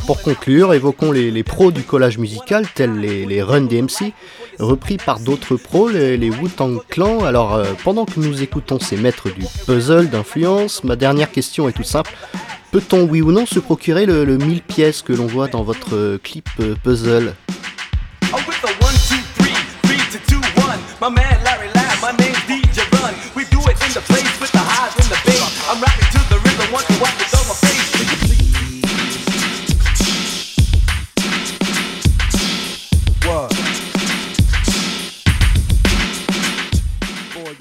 Pour 0.06 0.22
conclure, 0.22 0.74
évoquons 0.74 1.12
les, 1.12 1.44
pros 1.44 1.72
du 1.72 1.82
collage 1.82 2.18
musical, 2.18 2.66
tels 2.76 3.00
les, 3.00 3.42
Run 3.42 3.62
DMC, 3.62 4.14
repris 4.60 4.98
par 4.98 5.20
d'autres 5.20 5.56
pros, 5.56 5.90
les, 5.90 6.30
Wu-Tang 6.30 6.80
Clan. 6.90 7.24
Alors 7.24 7.56
euh, 7.56 7.74
pendant 7.84 8.06
que 8.06 8.20
nous 8.20 8.44
écoutons 8.44 8.80
ces 8.80 8.98
maîtres 8.98 9.30
du 9.30 9.46
puzzle 9.66 10.10
d'influence, 10.10 10.84
ma 10.84 10.96
dernière 10.96 11.32
question 11.32 11.68
est 11.68 11.72
toute 11.72 11.86
simple. 11.86 12.14
Peut-on, 12.72 13.04
oui 13.04 13.22
ou 13.22 13.32
non, 13.32 13.46
se 13.46 13.60
procurer 13.60 14.06
le, 14.06 14.26
1000 14.26 14.62
pièces 14.62 15.02
que 15.02 15.14
l'on 15.14 15.28
voit 15.28 15.48
dans 15.48 15.64
votre 15.64 16.18
clip 16.18 16.50
euh, 16.60 16.76
puzzle? 16.84 17.34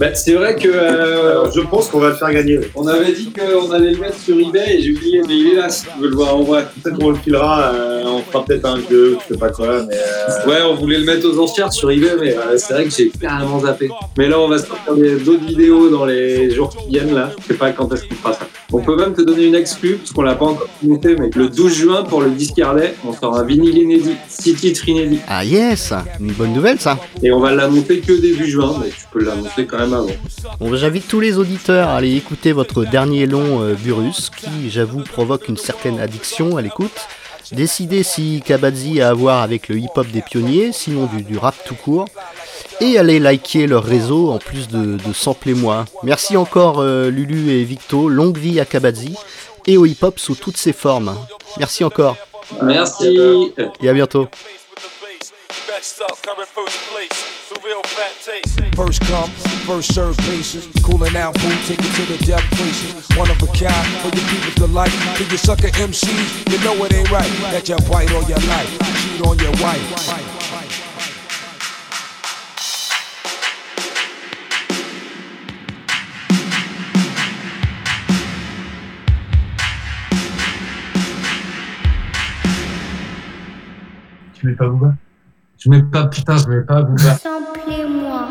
Bah, 0.04 0.14
c'est 0.14 0.34
vrai 0.34 0.54
que. 0.54 0.68
Euh, 0.68 1.50
je 1.50 1.60
pense 1.60 1.88
qu'on 1.88 1.98
va 1.98 2.10
le 2.10 2.14
faire 2.14 2.32
gagner. 2.32 2.60
On 2.74 2.86
avait 2.86 3.12
dit 3.12 3.32
qu'on 3.32 3.70
allait 3.70 3.92
le 3.92 3.98
mettre 3.98 4.18
sur 4.18 4.38
eBay 4.38 4.76
et 4.76 4.82
j'ai 4.82 4.92
oublié, 4.92 5.22
mais 5.26 5.34
il 5.34 5.46
est 5.52 5.54
là 5.56 5.70
si 5.70 5.86
tu 5.86 5.98
veux 5.98 6.08
le 6.08 6.16
voir 6.16 6.36
en 6.36 6.42
vrai. 6.42 6.66
Peut-être 6.82 6.98
qu'on 6.98 7.10
le 7.10 7.16
filera, 7.16 7.72
euh, 7.72 8.03
on 8.14 8.22
fera 8.22 8.44
peut-être 8.44 8.66
un 8.66 8.78
jeu, 8.88 9.18
je 9.28 9.34
sais 9.34 9.38
pas 9.38 9.50
quoi, 9.50 9.82
mais. 9.82 9.94
Euh, 9.94 10.48
ouais, 10.48 10.62
on 10.62 10.74
voulait 10.74 10.98
le 10.98 11.04
mettre 11.04 11.26
aux 11.28 11.38
enchères 11.38 11.72
sur 11.72 11.90
eBay, 11.90 12.16
mais 12.20 12.36
c'est 12.56 12.74
vrai 12.74 12.84
que 12.84 12.90
j'ai 12.90 13.10
carrément 13.10 13.60
zappé. 13.60 13.88
Mais 14.16 14.28
là, 14.28 14.40
on 14.40 14.48
va 14.48 14.58
sortir 14.58 14.94
d'autres 15.24 15.44
vidéos 15.44 15.88
dans 15.90 16.04
les 16.04 16.50
jours 16.50 16.74
qui 16.76 16.88
viennent 16.88 17.14
là. 17.14 17.30
Je 17.42 17.48
sais 17.48 17.58
pas 17.58 17.72
quand 17.72 17.92
est-ce 17.92 18.04
qu'on 18.04 18.14
fera 18.14 18.32
ça. 18.32 18.46
On 18.72 18.80
peut 18.80 18.96
même 18.96 19.14
te 19.14 19.22
donner 19.22 19.44
une 19.44 19.54
exclue, 19.54 19.96
parce 19.96 20.12
qu'on 20.12 20.22
l'a 20.22 20.34
pas 20.34 20.46
encore 20.46 20.68
monté, 20.82 21.14
mais 21.16 21.30
le 21.34 21.48
12 21.48 21.72
juin 21.72 22.02
pour 22.02 22.22
le 22.22 22.30
disque 22.30 22.58
Harley, 22.58 22.94
on 23.06 23.12
sort 23.12 23.36
un 23.36 23.44
vinyle 23.44 23.78
inédit, 23.78 24.16
6 24.28 24.54
titres 24.54 24.88
inédits. 24.88 25.20
Ah 25.28 25.44
yes, 25.44 25.92
une 26.18 26.32
bonne 26.32 26.52
nouvelle 26.52 26.80
ça. 26.80 26.98
Et 27.22 27.30
on 27.30 27.38
va 27.38 27.52
la 27.52 27.68
monter 27.68 28.00
que 28.00 28.12
début 28.12 28.50
juin, 28.50 28.74
mais 28.82 28.88
tu 28.88 29.04
peux 29.12 29.22
la 29.22 29.34
monter 29.36 29.66
quand 29.66 29.78
même 29.78 29.92
avant. 29.92 30.10
Bon, 30.58 30.74
j'invite 30.74 31.06
tous 31.06 31.20
les 31.20 31.38
auditeurs 31.38 31.88
à 31.88 31.96
aller 31.96 32.16
écouter 32.16 32.52
votre 32.52 32.84
dernier 32.84 33.26
long 33.26 33.62
euh, 33.62 33.74
Burus, 33.74 34.30
qui 34.30 34.70
j'avoue 34.70 35.02
provoque 35.02 35.48
une 35.48 35.56
certaine 35.56 36.00
addiction 36.00 36.56
à 36.56 36.62
l'écoute. 36.62 37.08
Décidez 37.52 38.02
si 38.02 38.42
Kabadzi 38.44 39.00
a 39.00 39.10
à 39.10 39.14
voir 39.14 39.42
avec 39.42 39.68
le 39.68 39.78
hip-hop 39.78 40.06
des 40.08 40.22
pionniers, 40.22 40.72
sinon 40.72 41.06
du, 41.06 41.38
rap 41.38 41.54
tout 41.64 41.74
court. 41.74 42.06
Et 42.80 42.98
allez 42.98 43.18
liker 43.18 43.66
leur 43.66 43.84
réseau 43.84 44.32
en 44.32 44.38
plus 44.38 44.68
de, 44.68 44.96
de 44.96 45.12
sampler 45.12 45.54
moi. 45.54 45.84
Merci 46.02 46.36
encore 46.36 46.80
euh, 46.80 47.10
Lulu 47.10 47.52
et 47.52 47.64
Victo, 47.64 48.08
longue 48.08 48.38
vie 48.38 48.60
à 48.60 48.64
Kabadzi 48.64 49.14
et 49.66 49.76
au 49.76 49.86
hip-hop 49.86 50.18
sous 50.18 50.34
toutes 50.34 50.56
ses 50.56 50.72
formes. 50.72 51.16
Merci 51.58 51.84
encore. 51.84 52.16
Merci. 52.62 53.52
Et 53.80 53.88
à 53.88 53.92
bientôt. 53.92 54.28
First 57.64 59.00
come, 59.02 59.30
first 59.64 59.94
serve 59.94 60.18
patience. 60.18 60.68
Cooling 60.82 61.16
out, 61.16 61.34
food, 61.38 61.58
take 61.64 61.78
it 61.78 61.94
to 61.96 62.12
the 62.12 62.18
depth 62.26 62.44
places. 62.56 63.08
One 63.16 63.30
of 63.30 63.42
a 63.42 63.46
kind, 63.46 63.88
for 64.02 64.14
your 64.14 64.26
people's 64.28 64.54
delight. 64.56 64.92
To 65.16 65.24
your 65.24 65.38
sucker 65.38 65.68
MCs, 65.68 66.52
you 66.52 66.62
know 66.62 66.84
it 66.84 66.92
ain't 66.92 67.10
right. 67.10 67.30
That 67.52 67.66
you 67.70 67.76
bite 67.90 68.12
on 68.12 68.28
your 68.28 68.38
life, 68.48 68.68
cheat 69.00 69.26
on 69.26 69.38
your 69.38 69.52
wife. 69.62 69.80
Tu 84.34 84.46
mets 84.46 84.56
pas 84.56 84.66
Booba 84.68 84.98
Je 85.64 85.70
mets 85.70 85.82
pas, 85.82 86.06
putain, 86.08 86.36
je 86.36 86.46
mets 86.46 86.60
pas. 86.60 86.84
Samplez-moi. 87.16 88.28